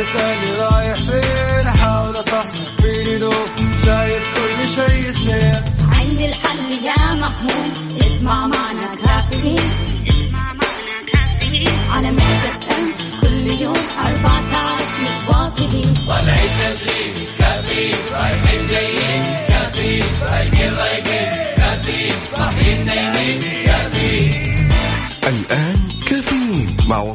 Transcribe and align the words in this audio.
الصباح 0.00 0.12
كل 0.12 0.46
يوم 0.46 0.56
لا 0.56 0.56
تسألني 0.56 0.62
رايح 0.62 0.94
فين؟ 0.94 1.25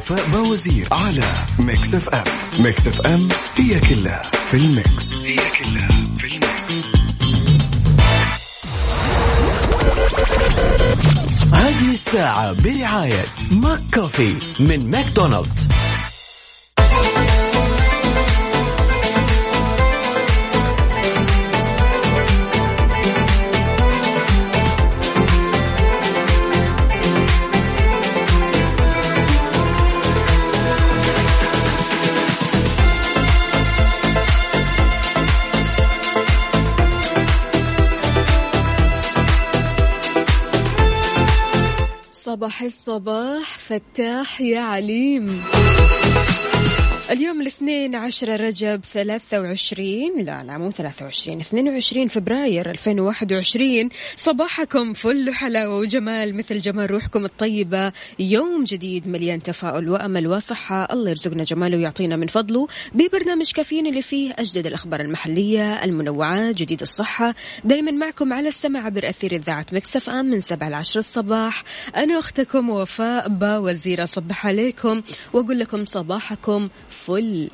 وفاء 0.02 0.28
باوزير 0.32 0.88
على 0.92 1.22
Mix 1.58 1.94
FM 1.94 2.24
Mix 2.58 2.86
FM 2.86 3.28
هي 3.56 3.80
كلها 3.80 4.22
في 4.50 4.56
ال 4.56 4.68
mix. 4.68 5.14
هي 5.24 5.36
كلها 5.36 5.88
في 6.16 6.26
ال 6.26 6.38
mix. 6.38 6.88
هذه 11.52 11.90
الساعة 11.90 12.52
برعاية 12.52 13.24
McCafé 13.50 14.34
من 14.60 14.90
ماكدونالدز. 14.90 15.68
صباح 42.42 42.62
الصباح 42.62 43.58
فتاح 43.58 44.40
يا 44.40 44.60
عليم. 44.60 45.42
اليوم 47.12 47.40
الاثنين 47.40 47.94
عشرة 47.94 48.36
رجب 48.36 48.80
ثلاثة 48.92 49.40
وعشرين 49.40 50.24
لا 50.24 50.44
لا 50.44 50.58
مو 50.58 50.70
ثلاثة 50.70 51.04
وعشرين 51.04 51.40
اثنين 51.40 51.68
وعشرين 51.68 52.08
فبراير 52.08 52.70
ألفين 52.70 53.00
وواحد 53.00 53.32
وعشرين. 53.32 53.88
صباحكم 54.16 54.92
فل 54.92 55.28
وحلاوة 55.28 55.78
وجمال 55.78 56.34
مثل 56.34 56.60
جمال 56.60 56.90
روحكم 56.90 57.24
الطيبة. 57.24 57.92
يوم 58.18 58.64
جديد 58.64 59.08
مليان 59.08 59.42
تفاؤل 59.42 59.88
وأمل 59.88 60.26
وصحة. 60.26 60.88
الله 60.92 61.10
يرزقنا 61.10 61.44
جماله 61.44 61.76
ويعطينا 61.76 62.16
من 62.16 62.26
فضله. 62.26 62.66
ببرنامج 62.94 63.52
كافيين 63.52 63.86
اللي 63.86 64.02
فيه 64.02 64.34
أجدد 64.38 64.66
الأخبار 64.66 65.00
المحلية 65.00 65.84
المنوعات 65.84 66.56
جديد 66.56 66.82
الصحة. 66.82 67.34
دايما 67.64 67.90
معكم 67.90 68.32
على 68.32 68.48
السمع 68.48 68.86
عبر 68.86 69.08
أثير 69.08 69.32
إذاعة 69.32 69.66
مكسف 69.72 70.10
أم 70.10 70.26
من 70.26 70.40
سبعة 70.40 70.68
لعشر 70.68 70.98
الصباح. 70.98 71.64
أنا 71.96 72.18
أختكم 72.18 72.70
وفاء 72.70 73.28
با 73.28 73.58
وزيرة 73.58 74.04
صبح 74.04 74.46
عليكم. 74.46 75.02
وأقول 75.32 75.58
لكم 75.58 75.84
صباحكم 75.84 76.68
فل 77.06 77.50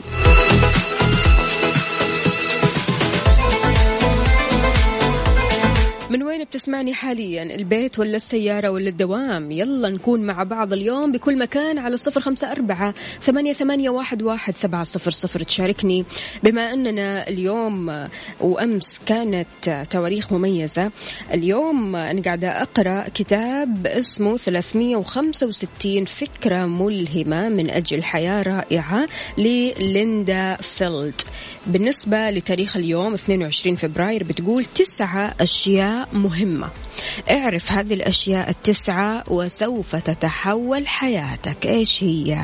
من 6.10 6.22
وين 6.22 6.44
بتسمعني 6.44 6.94
حاليا؟ 6.94 7.42
البيت 7.42 7.98
ولا 7.98 8.16
السيارة 8.16 8.68
ولا 8.68 8.88
الدوام؟ 8.88 9.50
يلا 9.50 9.88
نكون 9.88 10.20
مع 10.20 10.42
بعض 10.42 10.72
اليوم 10.72 11.12
بكل 11.12 11.38
مكان 11.38 11.78
على 11.78 11.96
صفر 11.96 12.20
خمسة 12.20 12.52
أربعة 12.52 12.94
ثمانية, 13.20 13.52
ثمانية 13.52 13.90
واحد, 13.90 14.22
واحد 14.22 14.56
سبعة 14.56 14.84
صفر 14.84 15.10
صفر. 15.10 15.42
تشاركني. 15.42 16.04
بما 16.42 16.72
أننا 16.74 17.28
اليوم 17.28 18.06
وأمس 18.40 19.00
كانت 19.06 19.86
تواريخ 19.90 20.32
مميزة 20.32 20.90
اليوم 21.34 21.96
أنا 21.96 22.22
قاعدة 22.22 22.62
أقرأ 22.62 23.04
كتاب 23.14 23.86
اسمه 23.86 24.36
365 24.36 26.04
فكرة 26.04 26.66
ملهمة 26.66 27.48
من 27.48 27.70
أجل 27.70 28.02
حياة 28.02 28.42
رائعة 28.42 29.08
لليندا 29.38 30.56
فيلد. 30.56 31.20
بالنسبة 31.66 32.30
لتاريخ 32.30 32.76
اليوم 32.76 33.14
22 33.14 33.76
فبراير 33.76 34.24
بتقول 34.24 34.64
تسعة 34.64 35.34
أشياء 35.40 35.97
مهمة. 36.12 36.68
اعرف 37.30 37.72
هذه 37.72 37.94
الأشياء 37.94 38.50
التسعة 38.50 39.24
وسوف 39.28 39.96
تتحول 39.96 40.88
حياتك. 40.88 41.66
إيش 41.66 42.04
هي؟ 42.04 42.40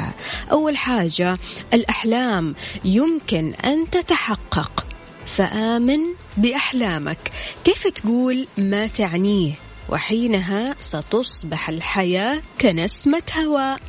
أول 0.52 0.76
حاجة 0.76 1.38
الأحلام. 1.74 2.54
يمكن 2.84 3.54
أن 3.54 3.90
تتحقق. 3.90 4.86
فآمن 5.26 6.00
بأحلامك. 6.36 7.18
كيف 7.64 7.86
تقول 7.86 8.46
ما 8.58 8.86
تعنيه؟ 8.86 9.52
وحينها 9.88 10.74
ستصبح 10.78 11.68
الحياة 11.68 12.42
كنسمة 12.60 13.22
هواء. 13.38 13.80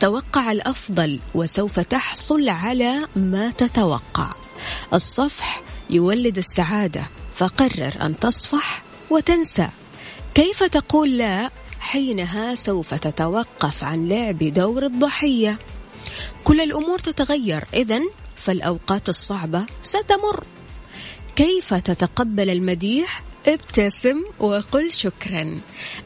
توقع 0.00 0.52
الأفضل 0.52 1.20
وسوف 1.34 1.80
تحصل 1.80 2.48
على 2.48 3.08
ما 3.16 3.50
تتوقع. 3.50 4.32
الصفح 4.94 5.62
يولد 5.90 6.38
السعادة. 6.38 7.06
فقرر 7.40 7.92
أن 8.02 8.18
تصفح 8.18 8.82
وتنسى. 9.10 9.68
كيف 10.34 10.62
تقول 10.62 11.18
لا 11.18 11.50
حينها 11.80 12.54
سوف 12.54 12.94
تتوقف 12.94 13.84
عن 13.84 14.08
لعب 14.08 14.38
دور 14.38 14.86
الضحية؟ 14.86 15.58
كل 16.44 16.60
الأمور 16.60 16.98
تتغير 16.98 17.64
اذا 17.74 18.00
فالأوقات 18.36 19.08
الصعبة 19.08 19.66
ستمر. 19.82 20.44
كيف 21.36 21.74
تتقبل 21.74 22.50
المديح؟ 22.50 23.22
ابتسم 23.48 24.22
وقل 24.38 24.92
شكرا. 24.92 25.60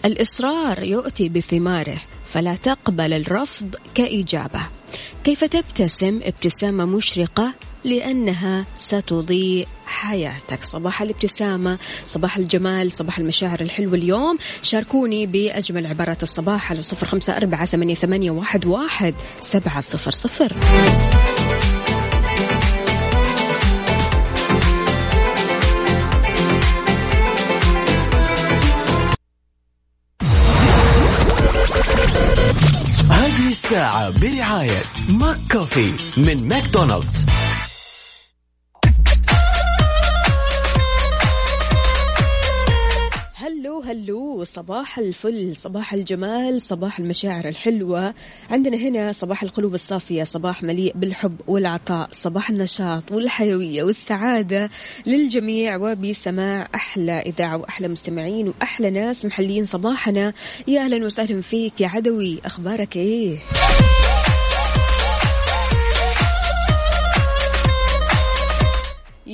الإصرار 0.05 0.83
يؤتي 0.83 1.28
بثماره 1.28 2.00
فلا 2.25 2.56
تقبل 2.56 3.12
الرفض 3.12 3.77
كإجابة. 3.94 4.61
كيف 5.25 5.44
تبتسم؟ 5.44 6.21
ابتسامة 6.25 6.84
مشرقة 6.84 7.55
لأنها 7.84 8.65
ستضيء 8.78 9.69
حياتك. 9.87 10.65
صباح 10.65 11.03
الابتسامة 11.03 11.78
صباح 12.05 12.37
الجمال 12.37 12.93
صباح 12.93 13.19
المشاعر 13.19 13.61
الحلوة 13.61 13.95
اليوم. 13.95 14.39
شاركوني 14.62 15.27
بأجمل 15.27 15.87
عبارات 15.87 16.23
الصباح 16.23 16.71
على 16.71 16.83
صفر 16.83 17.06
خمسة 17.06 17.37
أربعة 17.37 17.67
ثمانية, 17.67 18.31
واحد 18.67 19.15
سبعة 19.41 19.81
صفر 19.81 20.11
صفر. 20.11 20.53
هذه 33.11 33.49
الساعة 33.49 34.21
برعاية 34.21 34.83
McCafé 35.09 35.93
من 36.17 36.49
ماكدونالدز. 36.49 37.25
هلو 43.94 44.44
صباح 44.44 44.99
الفل 44.99 45.56
صباح 45.56 45.94
الجمال 45.94 46.60
صباح 46.60 46.99
المشاعر 46.99 47.49
الحلوة. 47.49 48.15
عندنا 48.50 48.76
هنا 48.76 49.12
صباح 49.12 49.43
القلوب 49.43 49.75
الصافية 49.75 50.25
صباح 50.25 50.62
مليء 50.62 50.93
بالحب 50.96 51.37
والعطاء 51.46 52.08
صباح 52.12 52.50
النشاط 52.50 53.12
والحيوية 53.12 53.82
والسعادة 53.82 54.70
للجميع. 55.06 55.76
وبسماع 55.76 56.69
أحلى 56.75 57.12
إذاعة 57.12 57.56
وأحلى 57.56 57.88
مستمعين 57.88 58.49
وأحلى 58.49 58.91
ناس 58.91 59.25
محليين 59.25 59.64
صباحنا. 59.64 60.32
يا 60.69 60.81
أهلا 60.81 61.06
وسهلا 61.06 61.41
فيك 61.41 61.81
يا 61.81 61.88
عدوي 61.88 62.41
أخبارك 62.44 62.96
إيه؟ 62.96 63.38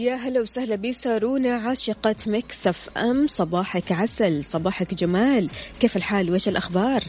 يا 0.01 0.15
هلا 0.15 0.41
وسهلا 0.41 0.77
بسارونا 0.77 1.55
عاشقة 1.55 2.17
Mix 2.27 2.99
FM. 2.99 3.27
صباحك 3.27 3.93
عسل 3.93 4.45
صباحك 4.45 4.95
جمال. 4.95 5.51
كيف 5.81 5.97
الحال؟ 5.97 6.31
وش 6.35 6.49
الأخبار؟ 6.49 7.05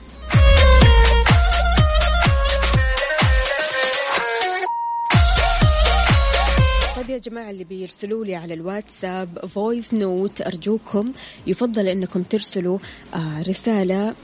طيب 6.97 7.09
يا 7.09 7.17
جماعة 7.17 7.49
اللي 7.49 7.63
بيرسلوا 7.63 8.25
لي 8.25 8.35
على 8.35 8.53
الواتساب 8.53 9.45
voice 9.45 9.94
note 9.94 10.42
أرجوكم 10.41 11.11
يفضل 11.47 11.88
أنكم 11.88 12.23
ترسلوا 12.23 12.77
آه 13.15 13.41
رسالة 13.47 14.15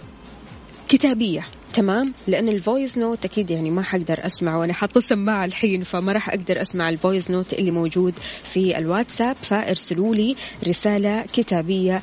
كتابية. 0.89 1.45
تمام؟ 1.73 2.13
لأن 2.27 2.49
ال 2.49 2.57
voice 2.57 2.97
note 2.97 3.25
أكيد 3.25 3.51
يعني 3.51 3.71
ما 3.71 3.81
حقدر 3.81 4.25
أسمع 4.25 4.57
وأنا 4.57 4.73
حاطة 4.73 4.99
سماعة 4.99 5.45
الحين 5.45 5.83
فما 5.83 6.11
راح 6.11 6.29
أقدر 6.29 6.61
أسمع 6.61 6.89
ال 6.89 6.96
voice 6.96 7.31
note 7.31 7.53
اللي 7.53 7.71
موجود 7.71 8.13
في 8.43 8.77
الواتساب. 8.77 9.35
فارسلوا 9.35 10.15
لي 10.15 10.35
رسالة 10.67 11.21
كتابية 11.21 12.01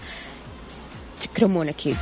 تكرمون 1.20 1.68
أكيد. 1.68 1.96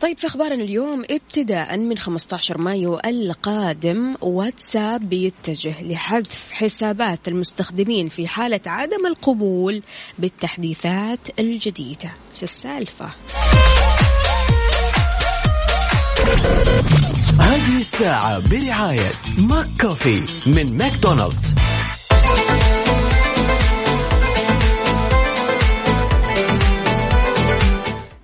طيب 0.00 0.18
في 0.18 0.26
اخبارنا 0.26 0.64
اليوم 0.64 1.04
ابتداء 1.10 1.76
من 1.76 1.98
15 1.98 2.58
مايو 2.58 3.00
القادم 3.04 4.16
واتساب 4.20 5.08
بيتجه 5.08 5.82
لحذف 5.82 6.52
حسابات 6.52 7.28
المستخدمين 7.28 8.08
في 8.08 8.28
حالة 8.28 8.60
عدم 8.66 9.06
القبول 9.06 9.82
بالتحديثات 10.18 11.40
الجديدة. 11.40 12.12
شو 12.34 12.42
السالفة؟ 12.42 13.10
هذه 17.40 17.76
الساعة 17.78 18.50
برعاية 18.50 19.12
McCafé 19.38 20.22
من 20.46 20.76
ماكدونالدز. 20.76 21.54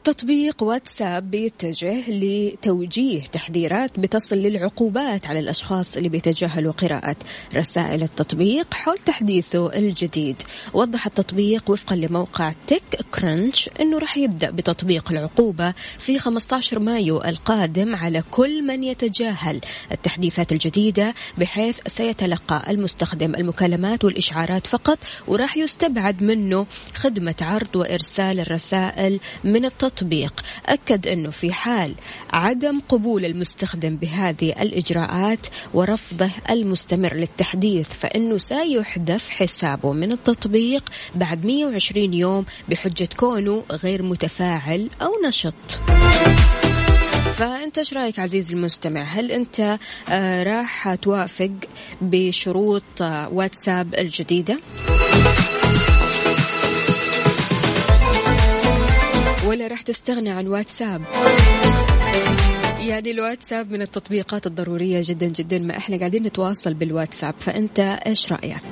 تطبيق 0.07 0.63
واتساب 0.63 1.31
بيتجه 1.31 2.11
لتوجيه 2.11 3.23
تحذيرات 3.23 4.01
بتصل 4.01 4.37
للعقوبات 4.37 5.27
على 5.27 5.39
الأشخاص 5.39 5.97
اللي 5.97 6.09
بيتجاهلوا 6.09 6.73
قراءة 6.73 7.17
رسائل 7.55 8.03
التطبيق 8.03 8.75
حول 8.75 8.99
تحديثه 8.99 9.73
الجديد. 9.79 10.43
وضح 10.75 11.07
التطبيق 11.07 11.71
وفقا 11.71 11.97
لموقع 11.97 12.53
TechCrunch 12.67 13.71
أنه 13.81 13.99
راح 13.99 14.17
يبدأ 14.17 14.51
بتطبيق 14.51 15.11
العقوبة 15.11 15.75
في 15.99 16.19
15 16.19 16.79
مايو 16.79 17.23
القادم 17.25 17.97
على 17.97 18.23
كل 18.31 18.63
من 18.63 18.85
يتجاهل 18.85 19.61
التحديثات 19.93 20.53
الجديدة 20.53 21.15
بحيث 21.39 21.79
سيتلقى 21.87 22.71
المستخدم 22.71 23.35
المكالمات 23.35 24.05
والإشعارات 24.05 24.67
فقط 24.67 24.99
وراح 25.29 25.57
يستبعد 25.57 26.23
منه 26.23 26.67
خدمة 26.95 27.35
عرض 27.41 27.77
وإرسال 27.77 28.41
الرسائل 28.41 29.21
من 29.45 29.65
التطبيق. 29.65 29.96
التطبيق. 29.97 30.45
أكد 30.67 31.09
أنه 31.09 31.31
في 31.31 31.53
حال 31.53 31.95
عدم 32.33 32.81
قبول 32.89 33.25
المستخدم 33.25 33.97
بهذه 33.97 34.63
الإجراءات 34.63 35.47
ورفضه 35.75 36.31
المستمر 36.51 37.15
للتحديث 37.15 37.89
فإنه 37.89 38.39
سيحذف 38.39 39.29
حسابه 39.29 39.93
من 39.93 40.13
التطبيق 40.13 40.83
بعد 41.15 41.47
120 41.47 42.15
يوم 42.15 42.45
بحجة 42.69 43.09
كونه 43.17 43.63
غير 43.71 44.03
متفاعل 44.03 44.91
أو 45.03 45.13
نشط. 45.27 45.55
فأنت 47.35 47.79
إيش 47.79 47.95
رأيك 47.95 48.19
عزيزي 48.19 48.55
المستمع؟ 48.55 49.03
هل 49.03 49.33
أنت 49.33 49.79
آه 50.09 50.43
راح 50.43 50.95
توافق 50.95 51.53
بشروط 52.01 53.03
آه 53.03 53.29
واتساب 53.29 53.95
الجديدة؟ 53.95 54.59
ولا 59.57 59.67
راح 59.67 59.83
تستغنى 59.83 60.31
عن 60.31 60.47
واتساب 60.47 61.03
يعني 62.81 63.11
الواتساب 63.11 63.71
من 63.71 63.83
التطبيقات 63.83 64.47
الضرورية 64.47 65.03
جدا 65.05 65.27
جدا 65.27 65.59
ما 65.59 65.77
إحنا 65.77 65.97
قاعدين 65.99 66.23
نتواصل 66.23 66.75
بالواتساب 66.75 67.35
فأنت 67.41 67.79
إيش 68.07 68.33
رأيك؟ 68.33 68.63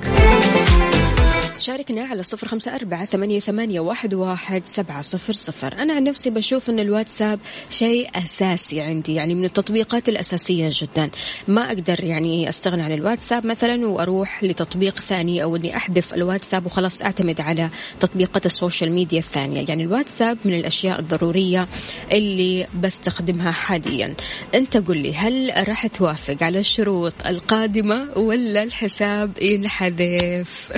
شاركنا 1.57 2.03
على 2.03 2.23
صفر 2.23 2.47
خمسة 2.47 2.75
أربعة 2.75 3.05
ثمانية, 3.05 3.39
ثمانية 3.39 3.79
واحد, 3.79 4.13
واحد 4.13 4.65
سبعة 4.65 5.01
صفر 5.01 5.33
صفر. 5.33 5.73
أنا 5.73 5.93
عن 5.93 6.03
نفسي 6.03 6.29
بشوف 6.29 6.69
أن 6.69 6.79
الواتساب 6.79 7.39
شيء 7.69 8.09
أساسي 8.15 8.81
عندي 8.81 9.13
يعني 9.13 9.35
من 9.35 9.45
التطبيقات 9.45 10.09
الأساسية 10.09 10.69
جدا. 10.71 11.09
ما 11.47 11.67
أقدر 11.67 12.03
يعني 12.03 12.49
أستغنى 12.49 12.83
عن 12.83 12.91
الواتساب 12.91 13.45
مثلا 13.45 13.87
وأروح 13.87 14.43
لتطبيق 14.43 14.99
ثاني 14.99 15.43
أو 15.43 15.55
أني 15.55 15.77
أحذف 15.77 16.13
الواتساب 16.13 16.65
وخلاص 16.65 17.01
أعتمد 17.01 17.41
على 17.41 17.69
تطبيقات 17.99 18.45
السوشيال 18.45 18.91
ميديا 18.91 19.19
الثانية. 19.19 19.65
يعني 19.69 19.83
الواتساب 19.83 20.37
من 20.45 20.53
الأشياء 20.53 20.99
الضرورية 20.99 21.67
اللي 22.11 22.67
بستخدمها 22.81 23.51
حاليا. 23.51 24.15
أنت 24.55 24.77
قل 24.77 24.97
لي 24.97 25.15
هل 25.15 25.53
راح 25.67 25.87
توافق 25.87 26.43
على 26.43 26.59
الشروط 26.59 27.13
القادمة 27.25 28.17
ولا 28.17 28.63
الحساب 28.63 29.31
ينحذف؟ 29.41 30.71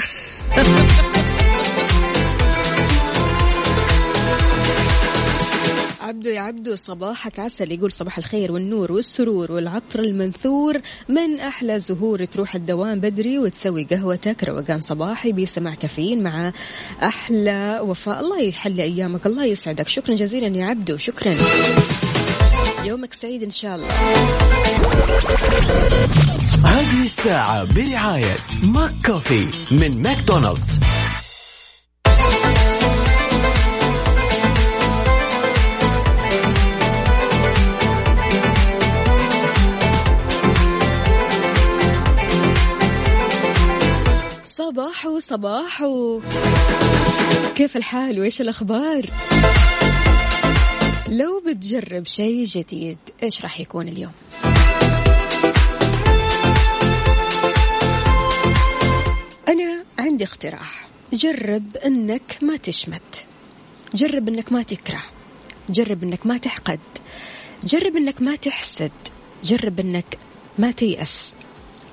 عبدو 6.01 6.29
يا 6.29 6.41
عبدو 6.41 6.75
صباحك 6.75 7.39
عسل 7.39 7.71
يقول 7.71 7.91
صباح 7.91 8.17
الخير 8.17 8.51
والنور 8.51 8.91
والسرور 8.91 9.51
والعطر 9.51 9.99
المنثور. 9.99 10.81
من 11.09 11.39
أحلى 11.39 11.79
زهور 11.79 12.25
تروح 12.25 12.55
الدوام 12.55 12.99
بدري 12.99 13.39
وتسوي 13.39 13.83
قهوتك؟ 13.83 14.43
روقان 14.43 14.81
صباحي 14.81 15.31
بسمع 15.31 15.73
كافيين 15.73 16.23
مع 16.23 16.51
أحلى 17.03 17.79
وفاء. 17.83 18.19
الله 18.19 18.41
يحلي 18.41 18.83
أيامك 18.83 19.25
الله 19.25 19.45
يسعدك. 19.45 19.87
شكرا 19.87 20.15
جزيلا 20.15 20.47
يا 20.47 20.65
عبدو 20.65 20.97
شكرا. 20.97 21.35
يومك 22.83 23.13
سعيد 23.13 23.43
إن 23.43 23.51
شاء 23.51 23.75
الله. 23.75 23.87
هذه 26.65 27.03
الساعة 27.03 27.63
برعاية 27.75 28.37
McCafé 28.63 29.47
من 29.71 30.01
ماكدونالدز. 30.01 30.79
صباحو 44.43 45.19
صباحو. 45.19 46.21
كيف 47.55 47.77
الحال؟ 47.77 48.19
وإيش 48.19 48.41
الأخبار؟ 48.41 49.01
لو 51.09 51.43
بتجرب 51.47 52.05
شيء 52.05 52.43
جديد 52.43 52.97
إيش 53.23 53.41
راح 53.41 53.59
يكون 53.59 53.87
اليوم؟ 53.87 54.11
أنا 59.47 59.85
عندي 59.99 60.23
اقتراح. 60.23 60.87
جرب 61.13 61.77
إنك 61.77 62.37
ما 62.41 62.57
تشمت. 62.57 63.25
جرب 63.95 64.27
إنك 64.27 64.51
ما 64.51 64.63
تكره. 64.63 65.03
جرب 65.69 66.03
إنك 66.03 66.25
ما 66.25 66.37
تحقد. 66.37 66.79
جرب 67.63 67.95
إنك 67.95 68.21
ما 68.21 68.35
تحسد. 68.35 68.91
جرب 69.43 69.79
إنك 69.79 70.17
ما 70.57 70.71
تيأس. 70.71 71.35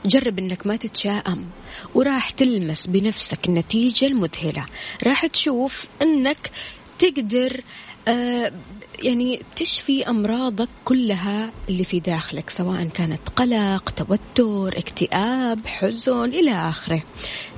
جرب 0.07 0.39
إنك 0.39 0.67
ما 0.67 0.77
تتشائم. 0.77 1.51
وراح 1.95 2.31
تلمس 2.31 2.87
بنفسك 2.87 3.49
النتيجة 3.49 4.07
المذهلة. 4.07 4.67
راح 5.07 5.27
تشوف 5.27 5.87
إنك 6.03 6.51
تقدر 6.99 7.61
آه 8.09 8.53
يعني 9.03 9.41
تشفي 9.57 10.11
أمراضك 10.11 10.69
كلها 10.85 11.53
اللي 11.69 11.85
في 11.85 12.01
داخلك 12.01 12.51
سواء 12.51 12.85
كانت 12.85 13.29
قلق 13.37 13.91
توتر 13.91 14.79
اكتئاب 14.79 15.67
حزن 15.67 16.25
إلى 16.25 16.51
آخره. 16.51 17.03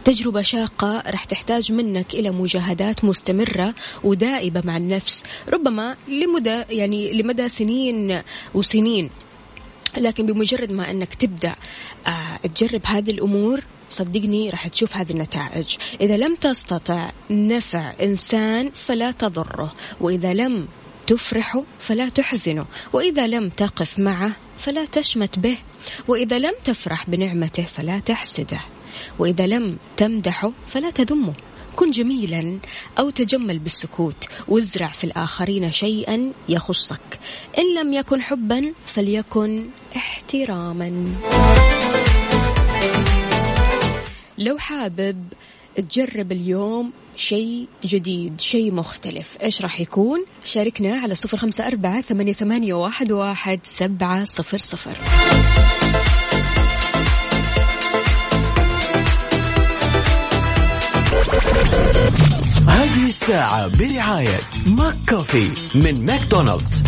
تجربة 0.05 0.43
شاقة 0.43 1.03
راح 1.07 1.25
تحتاج 1.25 1.73
منك 1.73 2.15
إلى 2.15 2.31
مجاهدات 2.31 3.05
مستمرة 3.05 3.75
ودائبة 4.05 4.63
مع 4.65 4.77
النفس 4.77 5.23
ربما 5.49 5.97
لمدى 6.09 6.63
يعني 6.71 7.13
لمدى 7.13 7.49
سنين 7.49 8.23
وسنين. 8.55 9.11
لكن 9.97 10.27
بمجرد 10.27 10.73
ما 10.73 10.91
إنك 10.91 11.15
تبدأ 11.15 11.57
آه 12.07 12.37
تجرب 12.37 12.81
هذه 12.85 13.11
الأمور 13.11 13.61
صدقني 13.89 14.51
راح 14.51 14.69
تشوف 14.69 14.97
هذه 14.97 15.11
النتائج. 15.13 15.77
إذا 16.01 16.17
لم 16.17 16.35
تستطع 16.35 17.11
نفع 17.31 17.95
إنسان 18.03 18.71
فلا 18.75 19.11
تضره. 19.11 19.75
وإذا 20.01 20.35
لم 20.35 20.69
تفرحه 21.07 21.63
فلا 21.79 22.09
تحزنه 22.09 22.67
وإذا 22.93 23.27
لم 23.27 23.49
تقف 23.49 23.99
معه 23.99 24.33
فلا 24.59 24.85
تشمت 24.85 25.39
به 25.39 25.59
وإذا 26.09 26.39
لم 26.39 26.55
تفرح 26.65 27.11
بنعمته 27.11 27.63
فلا 27.63 27.99
تحسده 27.99 28.61
وإذا 29.19 29.47
لم 29.47 29.79
تمدحه 29.97 30.53
فلا 30.67 30.91
تذمه. 30.91 31.35
كن 31.77 31.91
جميلا 31.91 32.59
أو 32.99 33.11
تجمل 33.11 33.59
بالسكوت 33.59 34.25
وازرع 34.49 34.89
في 34.89 35.05
الآخرين 35.05 35.71
شيئا 35.71 36.33
يخصك. 36.49 37.21
إن 37.59 37.75
لم 37.75 37.93
يكن 37.93 38.23
حبا 38.23 38.73
فليكن 38.87 39.67
احتراما. 39.97 41.07
لو 44.39 44.59
حابب 44.59 45.25
تجرب 45.77 46.33
اليوم 46.33 46.93
شيء 47.17 47.67
جديد 47.85 48.41
شيء 48.41 48.75
مختلف. 48.75 49.37
إيش 49.43 49.63
راح 49.63 49.81
يكون؟ 49.81 50.25
شاركنا 50.45 50.99
على 50.99 51.15
صفر 51.15 51.37
خمسة 51.37 51.67
أربعة 51.67 52.01
ثمانية, 52.01 52.75
واحد 52.75 53.61
سبعة 53.63 54.25
صفر 54.25 54.59
صفر. 54.59 54.97
هذه 62.69 63.07
الساعة 63.07 63.67
برعاية 63.79 64.41
ماك 64.67 64.97
كوفي 65.09 65.51
من 65.75 66.05
ماكدونالدز. 66.05 66.83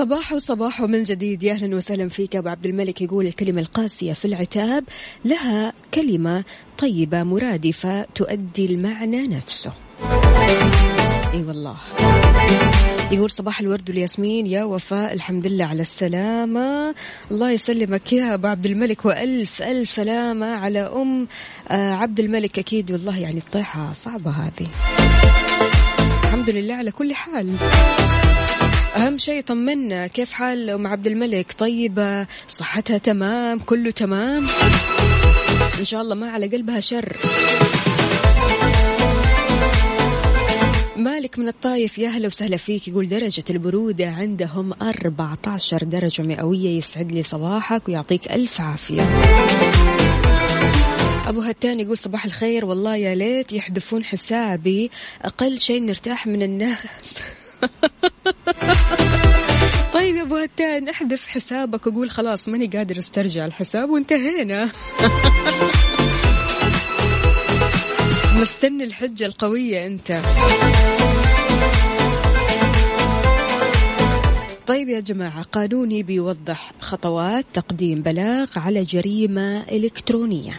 صباح 0.00 0.32
وصباح 0.32 0.80
من 0.80 1.02
جديد. 1.02 1.42
يا 1.42 1.52
أهلا 1.52 1.76
وسهلا 1.76 2.08
فيك. 2.08 2.36
أبو 2.36 2.48
عبد 2.48 2.66
الملك 2.66 3.02
يقول 3.02 3.26
الكلمة 3.26 3.60
القاسية 3.60 4.12
في 4.12 4.24
العتاب 4.24 4.84
لها 5.24 5.72
كلمة 5.94 6.44
طيبة 6.78 7.22
مرادفة 7.22 8.02
تؤدي 8.14 8.66
المعنى 8.66 9.28
نفسه. 9.28 9.72
أي 11.34 11.42
والله. 11.42 11.76
يقول 13.12 13.30
صباح 13.30 13.60
الورد 13.60 13.90
والياسمين 13.90 14.46
يا 14.46 14.64
وفاء 14.64 15.14
الحمد 15.14 15.46
لله 15.46 15.64
على 15.64 15.82
السلامة. 15.82 16.94
الله 17.30 17.50
يسلمك 17.50 18.12
يا 18.12 18.34
أبو 18.34 18.46
عبد 18.46 18.66
الملك. 18.66 19.04
وألف 19.04 19.62
ألف 19.62 19.90
سلامة 19.90 20.46
على 20.46 20.80
أم 20.80 21.28
آه، 21.68 21.94
عبد 21.94 22.20
الملك 22.20 22.58
أكيد. 22.58 22.90
والله 22.90 23.18
يعني 23.18 23.38
الطيحة 23.38 23.92
صعبة 23.92 24.30
هذه. 24.30 24.68
الحمد 26.24 26.50
لله 26.50 26.74
على 26.74 26.90
كل 26.90 27.14
حال. 27.14 27.50
أهم 28.96 29.18
شيء 29.18 29.40
طمنا 29.40 30.06
كيف 30.06 30.32
حال 30.32 30.70
أم 30.70 30.86
عبد 30.86 31.06
الملك؟ 31.06 31.54
طيبة 31.58 32.26
صحتها 32.48 32.98
تمام؟ 32.98 33.58
كله 33.58 33.90
تمام؟ 33.90 34.46
إن 35.78 35.84
شاء 35.84 36.00
الله 36.00 36.14
ما 36.14 36.30
على 36.30 36.46
قلبها 36.46 36.80
شر. 36.80 37.16
مالك 40.96 41.38
من 41.38 41.48
الطايف 41.48 41.98
يا 41.98 42.08
هلا 42.08 42.26
وسهلا 42.26 42.56
فيك. 42.56 42.88
يقول 42.88 43.08
درجة 43.08 43.44
البرودة 43.50 44.08
عندهم 44.10 44.72
14 44.82 45.84
درجة 45.84 46.22
مئوية 46.22 46.78
يسعد 46.78 47.12
لي 47.12 47.22
صباحك 47.22 47.88
ويعطيك 47.88 48.32
ألف 48.32 48.60
عافية. 48.60 49.02
أبو 51.26 51.40
هتان 51.40 51.80
يقول 51.80 51.98
صباح 51.98 52.24
الخير. 52.24 52.64
والله 52.64 52.96
يا 52.96 53.14
ليت 53.14 53.52
يحذفون 53.52 54.04
حسابي. 54.04 54.90
أقل 55.22 55.58
شيء 55.58 55.82
نرتاح 55.82 56.26
من 56.26 56.42
الناس. 56.42 57.14
طيب 59.94 60.16
يا 60.16 60.22
أبو 60.22 60.36
هتان 60.36 60.88
أحذف 60.88 61.26
حسابك 61.26 61.86
وقول 61.86 62.10
خلاص 62.10 62.48
ماني 62.48 62.66
قادر 62.66 62.98
أسترجع 62.98 63.44
الحساب 63.44 63.90
وانتهينا. 63.90 64.70
مستني 68.40 68.84
الحجة 68.84 69.26
القوية 69.26 69.86
أنت. 69.86 70.20
طيب 74.66 74.88
يا 74.88 75.00
جماعة 75.00 75.42
قانوني 75.42 76.02
بيوضح 76.02 76.72
خطوات 76.80 77.44
تقديم 77.54 78.02
بلاغ 78.02 78.48
على 78.56 78.84
جريمة 78.84 79.62
إلكترونية. 79.62 80.58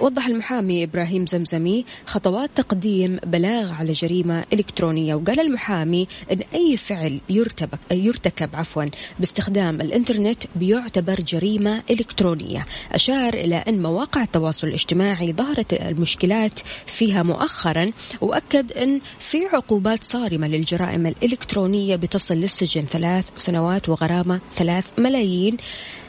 وضح 0.00 0.26
المحامي 0.26 0.84
إبراهيم 0.84 1.26
زمزمي 1.26 1.84
خطوات 2.06 2.50
تقديم 2.54 3.18
بلاغ 3.26 3.72
على 3.72 3.92
جريمة 3.92 4.44
إلكترونية 4.52 5.14
وقال 5.14 5.40
المحامي 5.40 6.08
أن 6.32 6.40
أي 6.54 6.76
فعل 6.76 7.20
يرتبك 7.28 7.78
يرتكب 7.90 8.56
عفوا 8.56 8.84
باستخدام 9.18 9.80
الإنترنت 9.80 10.42
بيعتبر 10.56 11.20
جريمة 11.20 11.82
إلكترونية. 11.90 12.66
أشار 12.92 13.34
إلى 13.34 13.56
أن 13.56 13.82
مواقع 13.82 14.22
التواصل 14.22 14.66
الاجتماعي 14.68 15.32
ظهرت 15.32 15.72
المشكلات 15.72 16.60
فيها 16.86 17.22
مؤخرا 17.22 17.90
وأكد 18.20 18.72
أن 18.72 19.00
في 19.18 19.46
عقوبات 19.52 20.04
صارمة 20.04 20.48
للجرائم 20.48 21.06
الإلكترونية 21.06 21.96
بتصل 21.96 22.34
للسجن 22.34 22.84
ثلاث 22.84 23.24
سنوات 23.36 23.88
وغرامة 23.88 24.40
ثلاث 24.56 24.84
ملايين 24.98 25.56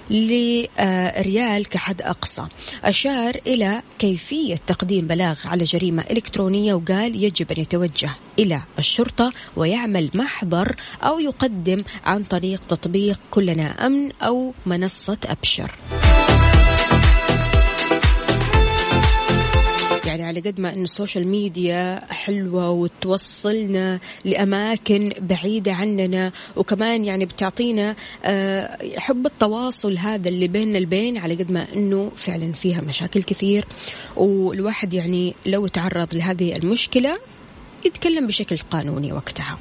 لريال 0.10 1.66
كحد 1.70 2.02
أقصى. 2.02 2.46
أشار 2.84 3.36
إلى 3.48 3.82
كيفية 4.00 4.60
تقديم 4.68 5.08
بلاغ 5.08 5.40
على 5.46 5.64
جريمة 5.64 6.04
إلكترونية 6.12 6.74
وقال 6.74 7.24
يجب 7.24 7.52
أن 7.52 7.62
يتوجه 7.62 8.12
إلى 8.40 8.62
الشرطة 8.80 9.34
ويعمل 9.56 10.10
محضر 10.14 10.76
أو 11.04 11.20
يقدم 11.20 11.84
عن 12.06 12.24
طريق 12.24 12.62
تطبيق 12.70 13.20
كلنا 13.32 13.86
أمن 13.86 14.12
أو 14.22 14.54
منصة 14.66 15.18
أبشر. 15.26 15.72
يعني 20.20 20.38
على 20.38 20.50
قد 20.50 20.60
ما 20.60 20.74
أن 20.74 20.84
ال 20.84 20.90
social 20.90 21.28
media 21.28 22.14
حلوة 22.14 22.70
وتوصلنا 22.70 24.00
لأماكن 24.26 25.12
بعيدة 25.20 25.74
عننا 25.74 26.32
وكمان 26.56 27.06
يعني 27.06 27.26
بتعطينا 27.26 27.96
آه، 28.26 28.78
حب 28.98 29.26
التواصل 29.26 29.98
هذا 29.98 30.30
اللي 30.30 30.48
بيننا 30.48 30.78
البين 30.78 31.18
على 31.18 31.36
قد 31.36 31.52
ما 31.52 31.68
أنه 31.76 32.12
فعلا 32.16 32.54
فيها 32.54 32.82
مشاكل 32.82 33.24
كثير. 33.24 33.66
والواحد 34.16 34.94
يعني 34.94 35.36
لو 35.46 35.68
تعرض 35.68 36.16
لهذه 36.16 36.56
المشكلة 36.56 37.18
يتكلم 37.86 38.28
بشكل 38.28 38.58
قانوني 38.58 39.14
وقتها. 39.14 39.60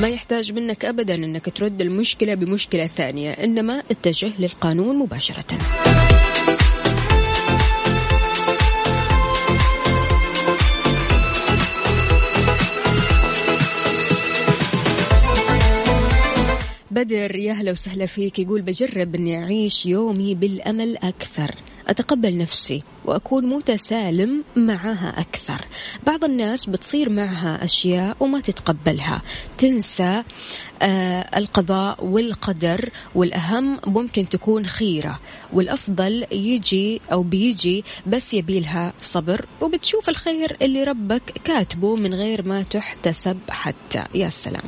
ما 0.00 0.08
يحتاج 0.08 0.52
منك 0.52 0.84
ابدا 0.84 1.14
إنك 1.14 1.50
ترد 1.56 1.80
المشكلة 1.80 2.34
بمشكلة 2.34 2.86
ثانية 2.86 3.30
إنما 3.30 3.82
اتجه 3.90 4.32
للقانون 4.38 4.98
مباشرة. 4.98 5.58
بدر 16.96 17.36
يا 17.36 17.52
هلا 17.52 17.72
وسهلا 17.72 18.06
فيك. 18.06 18.38
يقول 18.38 18.62
بجرب 18.62 19.14
إني 19.14 19.44
أعيش 19.44 19.86
يومي 19.86 20.34
بالأمل 20.34 20.96
أكثر. 20.96 21.54
أتقبل 21.88 22.38
نفسي 22.38 22.82
وأكون 23.04 23.46
متسالم 23.46 24.44
معها 24.56 25.20
أكثر. 25.20 25.64
بعض 26.06 26.24
الناس 26.24 26.66
بتصير 26.66 27.10
معها 27.10 27.64
أشياء 27.64 28.16
وما 28.20 28.40
تتقبلها. 28.40 29.22
تنسى 29.58 30.22
آه 30.82 31.38
القضاء 31.38 32.04
والقدر 32.04 32.90
والأهم 33.14 33.80
ممكن 33.86 34.28
تكون 34.28 34.66
خيرة. 34.66 35.20
والأفضل 35.52 36.26
يجي 36.32 37.00
أو 37.12 37.22
بيجي 37.22 37.84
بس 38.06 38.34
يبيلها 38.34 38.92
صبر 39.00 39.46
وبتشوف 39.60 40.08
الخير 40.08 40.56
اللي 40.62 40.84
ربك 40.84 41.22
كاتبه 41.44 41.96
من 41.96 42.14
غير 42.14 42.48
ما 42.48 42.62
تحتسب 42.62 43.38
حتى. 43.48 44.04
يا 44.14 44.28
سلام. 44.28 44.64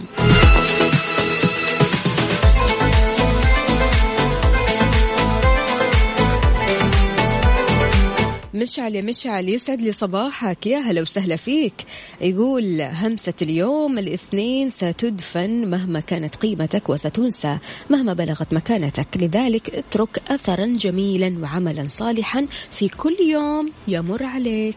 مشعل 8.59 8.95
يا 8.95 9.03
مشعل 9.03 9.49
يسعد 9.49 9.83
لي 9.83 9.93
صباحك 9.93 10.67
يا 10.67 10.79
هلا 10.79 11.01
وسهلا 11.03 11.37
فيك. 11.37 11.75
يقول 12.21 12.81
همسة 12.81 13.35
اليوم 13.43 13.99
الاثنين 13.99 14.69
ستدفن 14.69 15.71
مهما 15.71 16.01
كانت 16.01 16.37
قيمتك 16.37 16.89
وستنسى 16.89 17.59
مهما 17.91 18.13
بلغت 18.13 18.55
مكانتك. 18.55 19.09
لذلك 19.17 19.75
اترك 19.75 20.23
أثرا 20.29 20.67
جميلا 20.67 21.39
وعملا 21.43 21.89
صالحا 21.89 22.47
في 22.71 22.89
كل 22.89 23.17
يوم 23.31 23.73
يمر 23.89 24.25
عليك. 24.25 24.77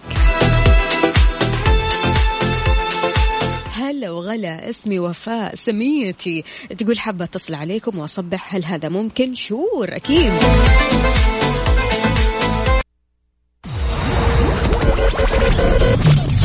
هلا 3.72 4.12
وغلا 4.12 4.70
اسمي 4.70 5.00
وفاء 5.00 5.56
سميتي. 5.56 6.44
تقول 6.78 7.00
حابة 7.00 7.26
اتصل 7.26 7.54
عليكم 7.54 8.00
وأصبح 8.00 8.56
هل 8.56 8.66
هذا 8.66 8.90
ممكن؟ 8.90 9.36
شور 9.36 9.96
أكيد. 9.96 10.32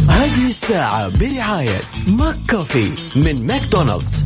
هذه 0.09 0.47
الساعة 0.47 1.09
برعاية 1.09 1.81
McCafé 2.07 2.91
من 3.17 3.47
ماكدونالدز. 3.47 4.25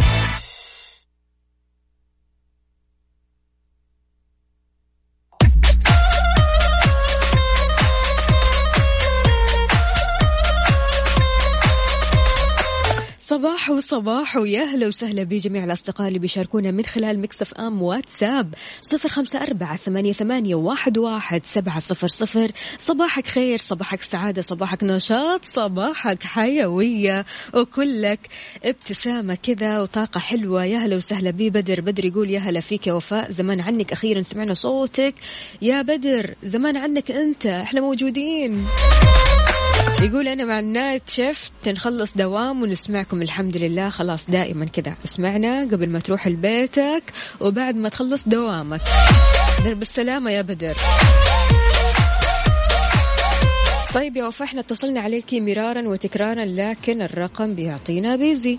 صباح 13.30 13.70
وصباح 13.70 14.36
ويا 14.36 14.62
أهلا 14.62 14.86
وسهلا 14.86 15.22
بجميع 15.22 15.64
الأصدقاء 15.64 16.08
اللي 16.08 16.18
بيشاركونا 16.18 16.70
من 16.70 16.84
خلال 16.84 17.20
Mix 17.20 17.54
FM 17.54 17.82
واتساب. 17.82 18.54
صفر 18.80 19.08
خمسة 19.08 19.42
أربعة 19.42 19.76
ثمانية, 19.76 20.12
ثمانية 20.12 20.54
واحد, 20.54 20.98
واحد 20.98 21.44
سبعة 21.44 21.80
صفر 21.80 22.08
صفر. 22.08 22.50
صباحك 22.78 23.26
خير 23.26 23.58
صباحك 23.58 24.02
سعادة 24.02 24.42
صباحك 24.42 24.84
نشاط 24.84 25.44
صباحك 25.44 26.22
حيوية. 26.22 27.24
وكلك 27.54 28.20
ابتسامة 28.64 29.34
كذا 29.34 29.80
وطاقة 29.80 30.20
حلوة. 30.20 30.64
يا 30.64 30.78
أهلا 30.78 30.96
وسهلا 30.96 31.30
ببدر 31.30 31.80
بدر 31.80 32.04
يقول 32.04 32.30
يا 32.30 32.38
هلا 32.38 32.60
فيك 32.60 32.86
يا 32.86 32.92
وفاء. 32.92 33.30
زمان 33.30 33.60
عنك 33.60 33.92
أخيرا 33.92 34.22
سمعنا 34.22 34.54
صوتك. 34.54 35.14
يا 35.62 35.82
بدر 35.82 36.34
زمان 36.42 36.76
عنك 36.76 37.10
أنت. 37.10 37.46
إحنا 37.46 37.80
موجودين. 37.80 38.66
يقول 40.02 40.28
أنا 40.28 40.44
مع 40.44 40.58
ال 40.58 40.67
night 40.67 41.10
shift 41.10 41.52
نخلص 41.68 42.16
دوام 42.16 42.62
ونسمعكم 42.62 43.22
الحمد 43.22 43.56
لله. 43.56 43.90
خلاص 43.90 44.30
دائما 44.30 44.64
كذا 44.64 44.94
اسمعنا 45.04 45.60
قبل 45.60 45.88
ما 45.88 45.98
تروح 45.98 46.28
لبيتك 46.28 47.02
وبعد 47.40 47.74
ما 47.74 47.88
تخلص 47.88 48.28
دوامك. 48.28 48.80
بالسلامة 49.64 50.30
يا 50.30 50.42
بدر. 50.42 50.76
طيب 53.94 54.16
يا 54.16 54.26
وفاء 54.26 54.48
إحنا 54.48 54.60
اتصلنا 54.60 55.00
عليكي 55.00 55.40
مرارا 55.40 55.88
وتكرارا 55.88 56.44
لكن 56.44 57.02
الرقم 57.02 57.54
بيعطينا 57.54 58.16
بيزي. 58.16 58.58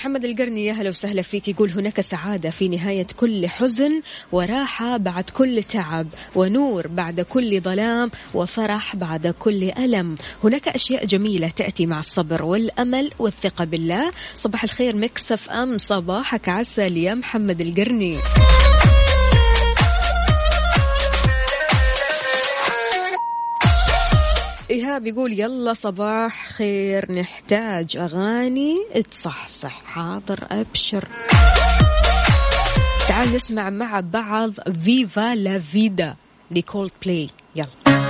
محمد 0.00 0.24
القرني 0.24 0.66
يا 0.66 0.72
هلا 0.72 0.88
وسهلا 0.88 1.22
فيك. 1.22 1.48
يقول 1.48 1.70
هناك 1.70 2.00
سعادة 2.00 2.50
في 2.50 2.68
نهاية 2.68 3.06
كل 3.16 3.48
حزن 3.48 4.02
وراحة 4.32 4.96
بعد 4.96 5.30
كل 5.30 5.62
تعب 5.62 6.06
ونور 6.34 6.86
بعد 6.86 7.20
كل 7.20 7.60
ظلام 7.60 8.10
وفرح 8.34 8.96
بعد 8.96 9.26
كل 9.26 9.70
ألم. 9.78 10.16
هناك 10.44 10.68
أشياء 10.68 11.04
جميلة 11.04 11.48
تأتي 11.48 11.86
مع 11.86 11.98
الصبر 11.98 12.42
والأمل 12.42 13.10
والثقة 13.18 13.64
بالله. 13.64 14.12
صباح 14.34 14.62
الخير 14.62 14.96
مكسف 14.96 15.50
أم. 15.50 15.78
صباحك 15.78 16.48
عسل 16.48 16.96
يا 16.96 17.14
محمد 17.14 17.60
القرني. 17.60 18.16
إيهاب 24.70 25.06
يقول 25.06 25.40
يلا 25.40 25.72
صباح 25.72 26.48
خير 26.48 27.12
نحتاج 27.12 27.96
أغاني 27.96 28.76
تصحصح. 29.10 29.82
حاضر 29.84 30.46
أبشر. 30.50 31.08
تعال 33.08 33.34
نسمع 33.34 33.70
مع 33.70 34.00
بعض 34.00 34.52
Viva 34.84 35.34
la 35.34 35.58
Vida 35.58 36.16
ل 36.50 36.90
Coldplay. 37.02 37.28
يلا. 37.56 38.09